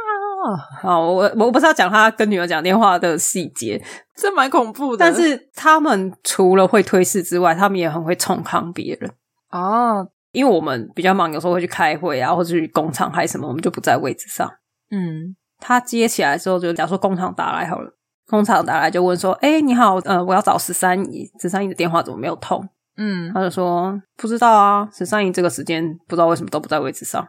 [0.43, 0.59] 哦！
[0.81, 3.81] 好，我我不是要讲他跟女儿讲电话的细节，
[4.17, 4.99] 这蛮恐怖的。
[4.99, 9.11] 但是他们除了会推事之外，他们也很会冲康别人
[9.51, 9.99] 哦。
[9.99, 10.07] Oh.
[10.33, 14.51] 因为我们比较忙，有时候会去开会啊，或者去工厂还是什么，我们就不在位置上。
[14.91, 17.95] 嗯，他接起来之后，就假如说工厂打来好了，
[18.27, 22.67] 工厂打来就问说：“哎，你好，呃，我要找十三姨，十三姨的电话怎么没有通？”
[22.97, 27.29] 嗯，他就说：“不知道啊，十三姨这个时间不知道为什么都不在位置上。”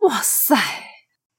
[0.00, 0.56] 哇塞，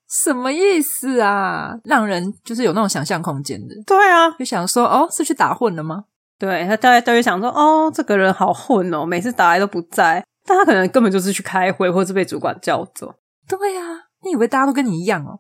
[0.10, 1.78] 什么意思啊？
[1.84, 3.76] 让人就是有那种想象空间的。
[3.86, 6.06] 对啊，就想说哦，是去打混了吗？
[6.40, 13.14] 对，他大概都会想说：“哦，这个人好混哦，每次打来都不在。”但他可能根本就是去开会，或是被主管叫走。
[13.48, 15.38] 对呀、啊，你以为大家都跟你一样哦？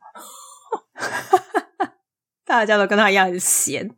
[2.45, 3.89] 大家都跟他一样很闲，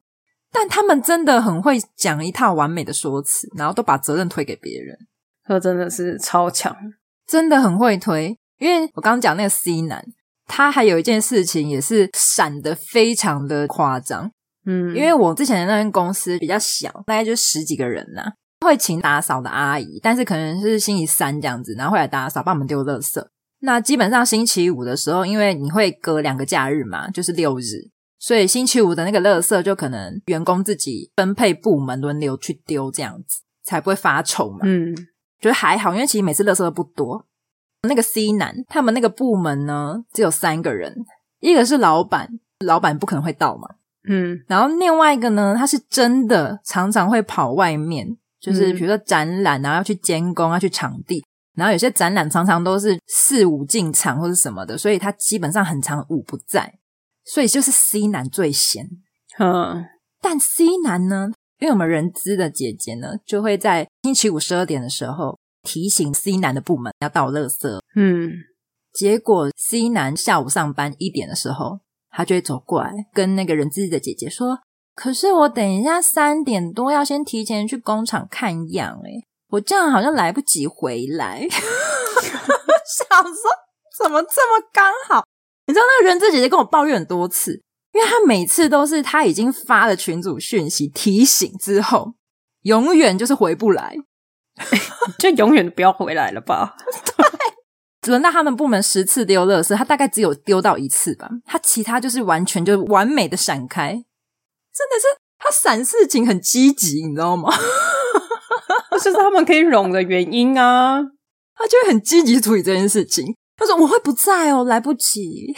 [0.52, 4.96] 但他们真的很会讲一套完美的说辞，然后都把责任推给别人。
[5.44, 6.76] 他真的是超强，
[7.28, 8.38] 真的很会推。
[8.60, 10.06] 因为我刚刚讲那个 C 男，
[10.52, 14.30] 他还有一件事情也是闪的非常的夸张。
[14.66, 18.34] 嗯，因为我之前的那间公司比较小，大概就十几个人呐、啊。
[18.66, 23.26] 会请打扫的阿姨，但是可能是星期三这样子，然后会来打扫，帮我们丢垃圾。
[23.62, 27.90] 那基本上星期五的时候，因为你会隔两个假日嘛，就是六日，
[28.20, 34.60] 所以星期五的那个垃圾就可能员工自己分配部门轮流去丢，这样子才不会发臭嘛。
[34.64, 34.94] 嗯，
[35.40, 37.26] 觉得还好，因为其实每次垃圾都不多。
[37.88, 41.06] 那个 C 男他们那个部门呢，只有三个人，
[41.40, 42.30] 一个是老板，
[42.66, 43.68] 老板不可能会到嘛。
[44.08, 48.18] 嗯，然后另外一个呢，他是真的常常会跑外面。
[48.40, 51.24] 就是比如说展览，然后要去监工，要去场地，
[51.56, 56.80] 然后有些展览常常都是四五进场或者什么的，所以他基本上很常五不在，
[57.24, 58.90] 所以就是 C 男最闲。
[59.38, 59.86] 嗯，
[60.20, 61.30] 但 C 男呢，
[61.60, 67.80] 因为我们人资的姐姐呢，就会在星期五十二点的时候提醒 C 男的部门要倒垃圾。
[67.96, 68.32] 嗯，
[68.94, 74.60] 结果 C 男下午上班一点的时候，他就会走过来跟那个人资的姐姐说。
[74.94, 81.48] 可是我等一下三点多要先提前去工厂看样，诶我这样好像来不及回来。
[81.50, 83.34] 想说
[83.98, 85.24] 怎么这么刚好？
[85.68, 87.54] 你知道那个人自己就跟我抱怨很多次，
[87.94, 92.14] 因为她每次都是她已经发了群组讯息提醒之后，
[92.64, 93.96] 永远就是回不来，
[95.18, 96.76] 就永远不要回来了吧？
[98.02, 103.90] 对， 轮到他们部门十次丢垃圾，他大概只有丢到一次吧，他其他就是完全就完美的闪开。
[104.74, 105.06] 真的是
[105.38, 107.52] 他闪事情很积极，你知道吗？
[108.92, 111.02] 这 就是他们可以融的原因啊！
[111.56, 113.36] 他就会很积极处理这件事情。
[113.58, 115.54] 他说：“我会不在哦，来不及。”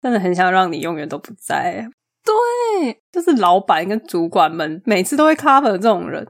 [0.00, 1.86] 真的很想让你永远都不在。
[2.24, 6.26] 对，就是老板跟主管们每次都会 cover 这种人。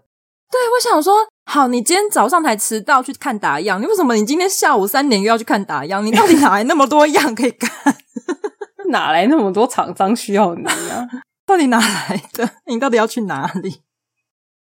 [0.51, 6.05] 对，我想说，好，你今天早上才迟到去看打样，你为什么你今天下午三点又要去看打样？
[6.05, 7.97] 你到底哪来那么多样可以看？
[8.91, 11.07] 哪来那么多厂商需要你啊？
[11.45, 12.49] 到底哪来的？
[12.67, 13.83] 你到底要去哪里？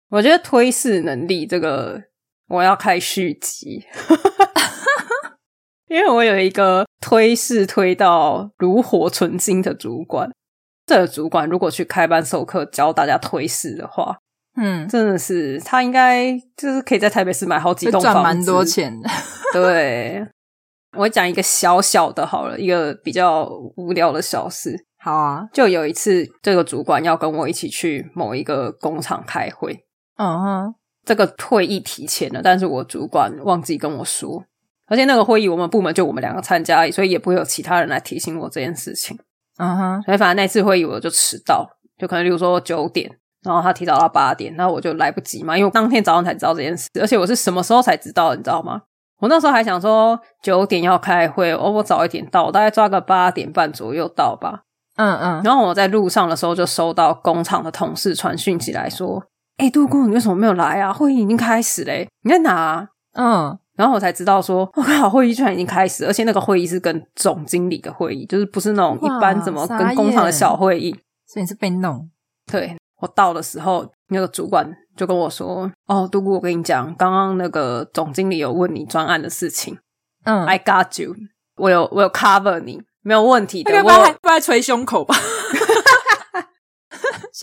[0.09, 2.01] 我觉得推事能力这个，
[2.47, 3.85] 我要开续集，
[5.87, 10.31] 因为我有一个推事推到炉火纯青的主管。
[10.85, 14.17] 这个主管如果去开班授课教大家推事的话，
[14.57, 19.09] 嗯，真的是他应该就是可以在台北市买好几栋房子，赚蛮多钱的。
[19.53, 20.27] 对。
[20.97, 24.75] 我讲一个小小的，好了，一个比较无聊的小事。
[24.97, 29.85] 好啊，就有一次，这个主管要跟我一起去某一个工厂开会。
[30.17, 34.43] 嗯哼，这个会议提前了，但是我主管忘记跟我说。
[34.87, 39.15] 而且那个会议我们部门就我们两个参加所以也不会有其他人来提醒我这件事情。
[39.57, 41.67] 嗯哼，所以反正那次会议我就迟到，
[41.99, 43.11] 就可能例如说九点，
[43.47, 48.81] 然后他提早到八点，然后我就来不及嘛，因为我当天早上才知道这件事，而且我是什么时候才知道，你知道吗？
[49.19, 54.61] 我那时候还想说九点要开会，哦，我早一点到，我大概抓个八点半左右到吧。
[54.95, 59.23] 嗯嗯，然后我在路上的时候就收到工厂的同事传讯息来说
[59.57, 60.91] ：“哎，杜工，你为什么没有来啊？
[60.91, 70.91] 会议已经开始嘞，你在哪啊？”嗯，然后我才知道说，我靠，会议居然已经开始，而且那个会议是跟总经理的会议，就是不是那种一般怎么跟工厂的小会议。
[71.27, 72.09] 所以你是被弄。
[72.51, 79.77] 对，我到的时候，那个主管就跟我说：“哦，杜姑，我跟你讲，刚刚那个总经理有问你专案的事情。
[80.23, 81.15] 嗯，I got you，
[81.57, 85.15] 我有我有 cover 你。”没有问题的，不该不爱捶胸口吧？
[85.15, 85.21] 就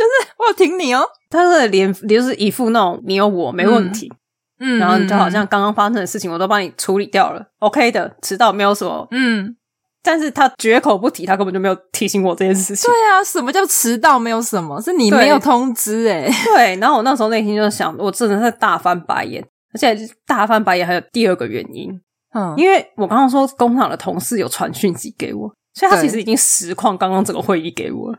[0.05, 1.03] 是我有挺你哦。
[1.31, 4.13] 他的脸就是一副那种你有我没问题，
[4.61, 9.57] 嗯，然后就好像刚刚发生的事情我都帮你处理掉了，嗯，OK 的，迟到没有什么，嗯。
[10.05, 12.91] 但是他绝口不提，他根本就没有提醒我这件事情。
[12.91, 14.19] 对啊，什么叫迟到？
[14.19, 16.31] 没有什么，是你没有通知哎。
[16.45, 19.43] 对，然后我那时候内心就想，我真的是大翻白眼，
[19.73, 19.97] 而且
[20.27, 21.91] 大翻白眼还有第二个原因。
[22.35, 28.19] 嗯，因为我刚刚说工厂的同事有传讯息给我，所以他其实已经实况刚刚整个会议给我了。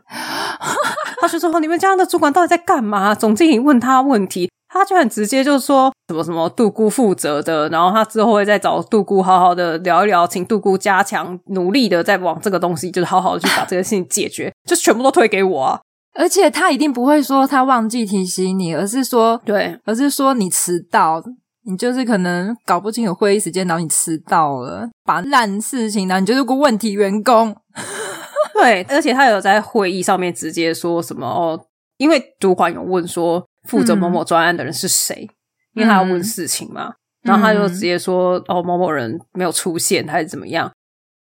[1.20, 15.80] 他就说：“你们家的主管到底在干嘛？”总经理问他问题，他就很直接就说什么什么杜姑负责的，然后他之后会再找杜姑好好的聊一聊，请杜姑加强努力的再往这个东西，就是好好的去把这个事情解决，就全部都推给我啊！
[16.18, 21.22] 而且他一定不会说他忘记提醒你，而是说对，而是说你迟到。
[21.68, 27.56] 你就是可能搞不清楚会议时间，然后你迟到了，把烂事情，然后你就是个问题员工。
[28.54, 31.60] 对，而且他有在会议上面直接说什么哦，
[31.96, 35.34] 因为主管有问说负责某某专案的人是谁，嗯、
[35.74, 36.94] 因为他要问事情嘛，嗯、
[37.24, 40.70] 然后他就直接说哦，某某人没有出现还是怎么样。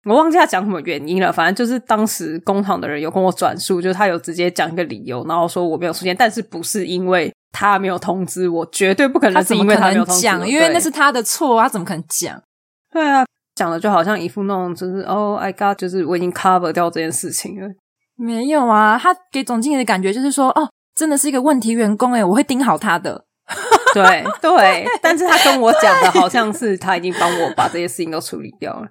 [0.05, 12.43] 我忘记他讲什么原因了，反正就是当时工厂的人有跟我转述，就是他有直接讲一个理由，然后说我没有出现，但是不是因为他没有通知我，绝对不可能是因为他没有通知，讲，因为那是他的错，他怎么可能讲？
[12.91, 17.69] 对啊，讲的就好像一副那种就是哦，I got，就是我已经 cover 掉这件事情了。
[18.17, 20.67] 没有啊，他给总经理的感觉就是说，哦，
[21.01, 23.25] 真的是一个问题员工诶，我会盯好他的。
[23.95, 28.87] 对对，但是他跟我讲的好像是他已经帮我把这些事情都处理掉了。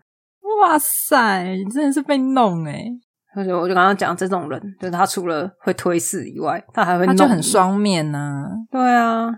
[0.60, 2.90] 哇塞，你真的是被弄诶，
[3.36, 8.50] 而且我就刚刚讲这种人，就是他除了会推事以外，他还会弄，他就很双面呐、啊。
[8.72, 9.30] 对啊，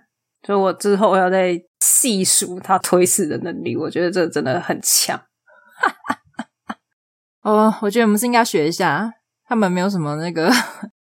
[0.47, 5.19] 所以我之后要再细数他推事的能力，我觉得这真的很强。
[7.43, 9.11] 哦，我觉得我们是应该学一下，
[9.45, 10.49] 他们没有什么那个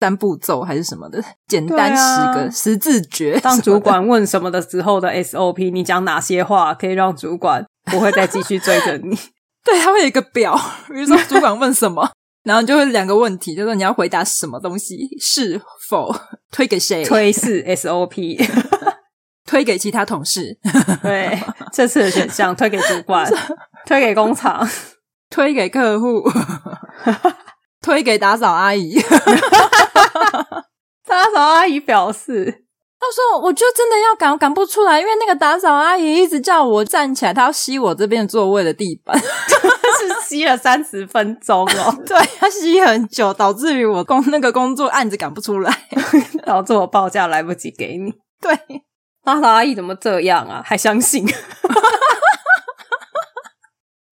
[0.03, 3.39] 三步骤还是什么的，简单十个、啊、十字诀。
[3.41, 9.17] 当主管问什么的时候的 SOP，你讲哪些话可以让主管不会再继续追着你？
[9.65, 12.11] 对，他会有一个表，比如说主管问什么，
[12.43, 16.13] 然后就会两个问题，就是说你要回答什么东西，是否
[16.51, 17.05] 推给谁？
[17.05, 18.45] 推是 SOP，
[19.47, 20.59] 推给其他同事。
[21.01, 21.41] 对，
[21.73, 23.33] 这次的选项推给主管，
[23.87, 24.69] 推给工厂，
[25.31, 26.29] 推给客户，
[27.83, 28.99] 推给打扫阿姨。
[31.07, 32.61] 打扫阿姨表示。
[33.05, 41.99] 他说：“我就真的要赶，赶不出来，因为那个打扫阿姨一直叫我站起来，她要吸我这边座位的地板， 是吸了三十分钟哦。
[42.07, 45.89] 对，她吸很久，导致于我工那个工作案子赶不出来，
[46.47, 48.13] 导致我报价来不及给你。
[48.41, 48.57] 对，
[49.25, 50.63] 打扫阿姨怎么这样啊？
[50.65, 51.27] 还相信？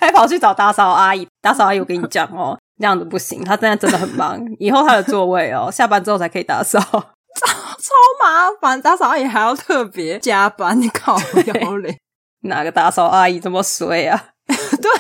[0.00, 1.28] 还跑去找打扫阿姨？
[1.40, 6.80] 打扫阿姨，我跟你讲哦，这样子不行，他现在真的很忙， 以后他的座位哦，下班之后才可以打扫。
[7.38, 11.16] ”超超麻烦，打扫阿姨还要特别加班，你靠
[11.46, 11.96] 腰嘞？
[12.42, 14.30] 哪个打扫阿姨这么衰啊？
[14.46, 14.90] 对，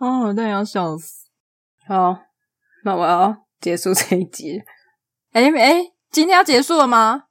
[0.00, 1.28] 哦，对，要笑死。
[1.86, 2.18] 好，
[2.84, 4.60] 那我要结束这一集。
[5.32, 7.22] 哎哎，今天要结束了吗？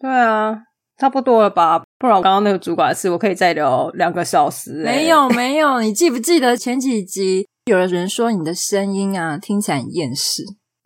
[0.00, 0.62] 对啊，
[0.98, 1.82] 差不多了吧？
[1.98, 4.82] 不然我刚刚那个主管的事，我可以再聊两个小时。
[4.84, 10.42] 没有没有，你记不记得前几集有人说你的声音啊，听起来很厌世？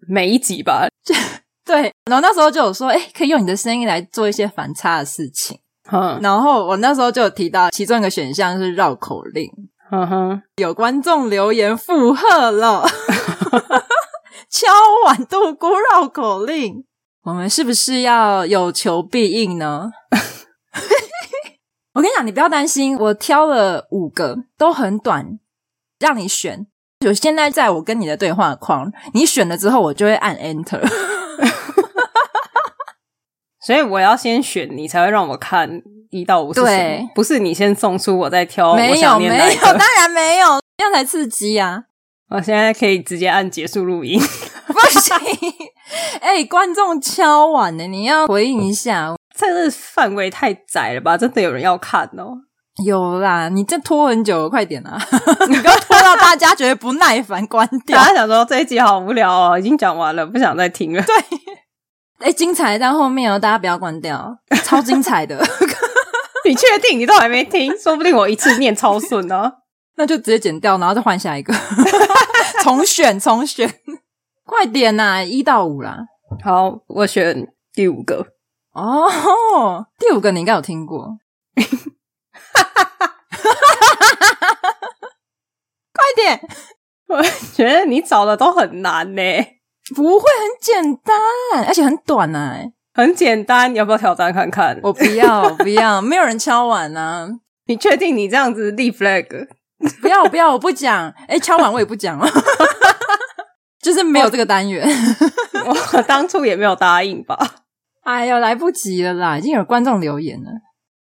[0.09, 0.89] 每一集吧。
[1.65, 5.61] 对，然后那时候就有说，诶，可以用你的声音来做一些反差的事情。
[5.93, 9.49] 嗯，然后我那时候就有提到，其中一个选项是绕口令。
[9.93, 12.85] 嗯哼，有观众留言附和了，
[14.51, 14.67] 敲
[15.07, 16.85] 碗杜姑绕口令，
[17.23, 19.91] 我们是不是要有求必应呢？
[21.95, 25.39] 我跟你讲，你不要担心，我挑了五个，都很短，
[26.01, 26.67] 让你选。
[27.03, 30.81] 就现在在我跟你的对话框，你选了之后，我就会按 Enter。
[33.61, 36.69] 所以我要先选你，才会让我看一到五是什么？
[36.69, 38.77] 对，不是你先送出，我再挑。
[38.77, 41.83] 没有没有，当然没有，这样才刺激啊！
[42.31, 44.21] 我现在可以直接按结束录音。
[44.67, 45.17] 不行，
[46.21, 49.17] 哎、欸，观众敲碗呢，你要回应一下。
[49.37, 51.19] 这个范围太窄了吧？
[51.19, 52.43] 真的有人要看哦？
[52.85, 54.99] 有啦，你这拖很久了，快点啊！
[55.49, 57.99] 你不要拖到大家觉得不耐烦，关掉。
[57.99, 61.03] 大家想说这一集好无聊哦，已经讲完了，不想再听了。
[61.03, 61.15] 对，
[62.21, 65.37] 哎、欸，精彩在后面哦，大家不要关掉，超精彩的。
[66.45, 66.99] 你确定？
[66.99, 67.77] 你都还没听？
[67.79, 69.53] 说不定我一次念超顺呢，
[69.97, 71.55] 那就直接剪掉，然后再换下一个，
[72.63, 73.73] 重选，重选。
[74.45, 75.99] 快点呐，一到五啦。
[76.43, 78.27] 好，我选第五个。
[78.73, 81.19] 哦，第五个你应该有听过。
[85.93, 86.41] 快点！
[87.09, 87.23] 我
[87.55, 89.23] 觉得你找的都很难呢。
[89.95, 91.17] 不会很简单，
[91.67, 92.57] 而且很短呢、啊。
[92.95, 94.79] 很简单，你要不要挑战看看？
[94.83, 97.29] 我不要，我不要，没有人敲碗啊。
[97.67, 99.49] 你确定你这样子立 flag？
[100.01, 101.13] 不要，不要，我不讲。
[101.29, 102.29] 哎，敲碗我也不讲了，
[103.83, 104.87] 就是没有这个单元。
[105.67, 107.37] 我，我当初也没有答应吧？
[108.05, 110.51] 哎呦，来不及了啦，已经有观众留言了。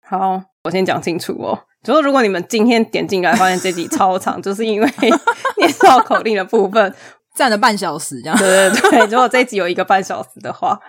[0.07, 1.57] 好，我先讲清楚哦。
[1.83, 4.89] 就是如果你们今天点进来发现这集超长， 就是因为
[5.57, 6.93] 念绕口令的部分
[7.35, 8.37] 占了半小时，这样。
[8.37, 10.79] 对对对，如果这集有一个半小时的话，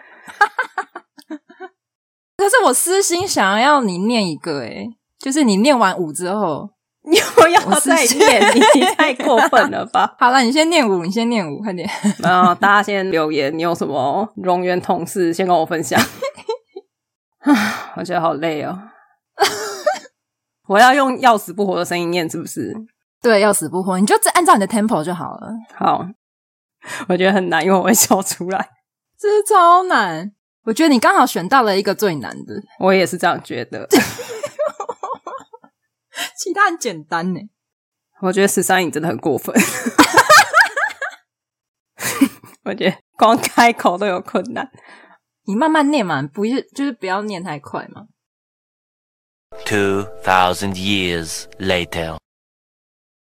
[2.39, 4.87] 可是我私心想要你念一个，诶
[5.19, 6.71] 就是你念完五之后，
[7.11, 10.15] 你又要再念，你太过分了吧？
[10.19, 11.89] 好了，你先念五，你先念五，快点。
[12.19, 16.01] 然后大家先留言，你有什么荣源同事先跟我分享。
[17.97, 18.79] 我觉得好累哦。
[20.69, 22.75] 我要用要死不活的声音念，是不是？
[23.23, 25.53] 对，要死不活，你就只按照你的 tempo 就好了。
[25.75, 26.07] 好，
[27.09, 28.71] 我觉得很难，因为我会笑出来，
[29.19, 30.33] 这是超难。
[30.65, 33.89] 我觉得你刚好选到了一个最难的，我也是这样觉得。
[36.37, 37.41] 其他很简单呢。
[38.23, 39.55] 我觉得十三姨真的很过分。
[42.65, 44.69] 我觉得光开口都有困难。
[45.45, 48.07] 你慢慢念嘛，不是就是不要念太快嘛。
[49.65, 52.19] Two thousand years later，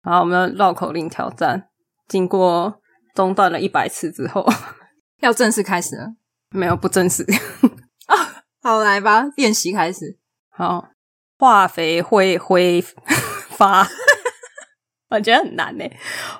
[0.02, 1.68] 好，我们绕口令挑战，
[2.08, 2.80] 经过
[3.14, 4.46] 中断了一百次之后，
[5.20, 6.14] 要正式开始了。
[6.50, 7.24] 没有，不正式
[8.06, 8.44] 啊。
[8.62, 10.18] 好，来吧，练习开始。
[10.50, 10.88] 好，
[11.38, 12.82] 化肥会挥
[13.50, 13.86] 发，
[15.10, 15.84] 我觉得很难呢。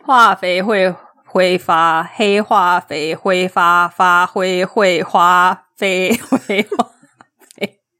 [0.02, 0.94] 化肥会
[1.26, 6.93] 挥发，黑化肥挥发，发灰会花飞挥发。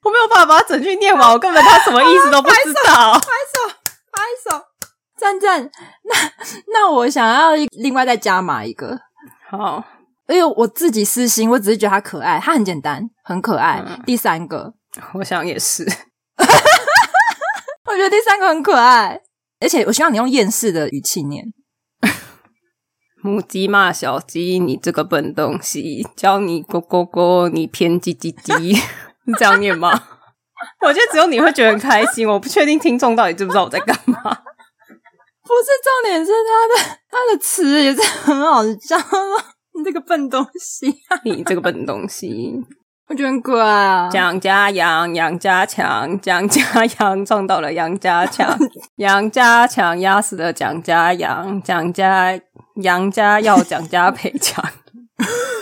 [0.05, 3.15] 我没有办法把它整句念完， 我根本他什么意思都不知道。
[3.15, 3.75] 拍手，
[4.13, 4.65] 拍手，
[5.19, 5.71] 赞赞。
[6.05, 6.15] 那
[6.73, 9.01] 那我想要另外再加码一个。
[9.51, 9.83] 好，
[10.27, 13.83] 哎呦，我自己私心，我只是觉得它可爱，它很简单，很可爱。
[13.87, 14.75] 嗯、第三个，
[15.15, 15.85] 我想也是。
[17.87, 19.21] 我觉得第三个很可爱，
[19.61, 21.47] 而且我希望你用厌世的语气念。
[23.23, 28.79] 母鸡骂小鸡，你这个笨东西，叫你咕咕咕，你偏叽叽叽。
[29.27, 29.91] 你这样念吗？
[30.87, 34.21] 我觉得只有你会觉得很开心，我不确定听众到底知不知道我在干嘛。
[34.23, 38.97] 不是，重点是他的他的词也是很好笑。
[39.77, 40.95] 你这个笨东西，
[41.25, 42.55] 你这个笨东西，
[43.09, 44.09] 我觉得很可爱啊。
[44.09, 46.63] 蒋家杨，杨家强，蒋家
[46.99, 48.57] 杨撞到了杨家强，
[48.97, 52.41] 杨家强压死了蒋家杨，蒋家
[52.83, 54.65] 杨家要蒋家赔偿。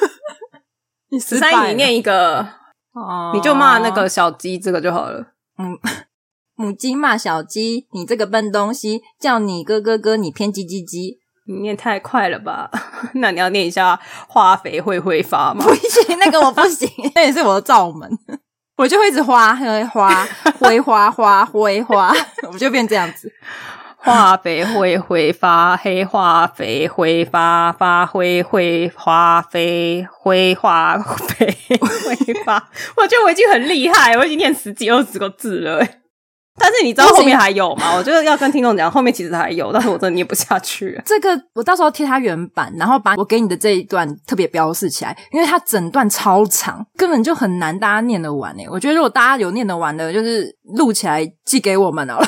[1.10, 2.61] 你十三，你念一个。
[2.94, 5.26] 哦，你就骂那个小鸡，这个就好了。
[5.58, 5.78] 嗯，
[6.54, 11.18] 母鸡骂小鸡，你这个笨东西，叫你哥哥哥，你偏叽叽叽。
[11.44, 12.70] 你念太快了吧？
[13.14, 15.64] 那你要念一下化肥会挥发吗？
[15.64, 18.08] 不行，那个我不行， 那也是我的罩门，
[18.76, 20.28] 我就会一直花花花
[20.60, 22.12] 挥花花挥花，
[22.52, 23.32] 我就变这样子。
[24.04, 32.68] 化肥会挥发，黑化肥挥发，发灰会花飞，灰化肥挥发。
[32.98, 35.86] 我觉得我已经很厉害，我已经念十几二十个字了。
[36.58, 37.94] 但是你知道后面还有吗？
[37.96, 41.00] 我觉得要跟听众讲，后面其实还有，但是我真的念不下去。
[41.06, 48.66] 这个我到时候贴它原版，然后把我给你的这一段特别标示起来，因为它整段超长，根本就很难大家念得完诶。
[48.68, 52.26] 我觉得如果大家有念得完的，就是录起来寄给我们好了。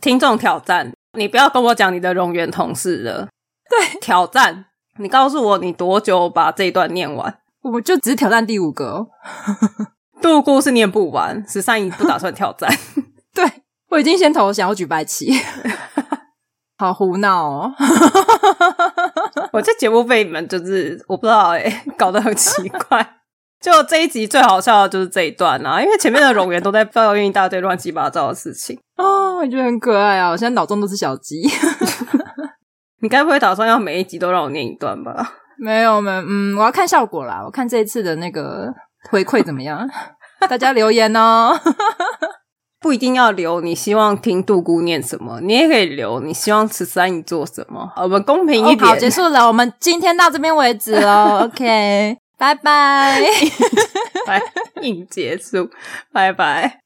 [0.00, 3.28] 听众挑战，你不要跟我讲你的荣源同事了。
[3.68, 4.66] 对，挑战，
[4.98, 7.38] 你告诉我你多久把这一段念完？
[7.62, 9.08] 我就只挑战第五个哦。
[10.22, 12.70] 杜姑是念不完，十三姨不打算挑战。
[13.34, 13.44] 对，
[13.90, 15.32] 我已经先投降，我举白旗。
[16.76, 17.74] 好胡闹哦！
[19.52, 23.19] 我这节目被你们就是我不知道哎，搞得很奇怪。
[23.60, 30.30] 就这一集最好笑的就是这一段啊，因为前面的冗员都在抱怨一大堆乱七八糟的事情 哦，我觉得很可爱啊！
[30.30, 31.42] 我现在脑中都是小鸡。
[33.02, 35.34] 你该不会打算要每一集都让我念一段吧？
[35.58, 37.42] 没有，没有，嗯，我要看效果啦。
[37.44, 38.72] 我看这一次的那个
[39.10, 39.88] 回馈怎么样？
[40.48, 41.58] 大家留言哦。
[42.80, 45.38] 不一定要留，你希望听杜姑念什么？
[45.42, 47.92] 你也可以留，你希望十三姨做什么？
[47.96, 48.88] 我们公平一点。
[48.88, 51.42] 哦、好，结束了，我们今天到这边为止哦。
[51.44, 53.20] OK，拜拜，
[54.26, 54.40] 拜，
[54.80, 55.68] 硬结束，
[56.10, 56.80] 拜拜。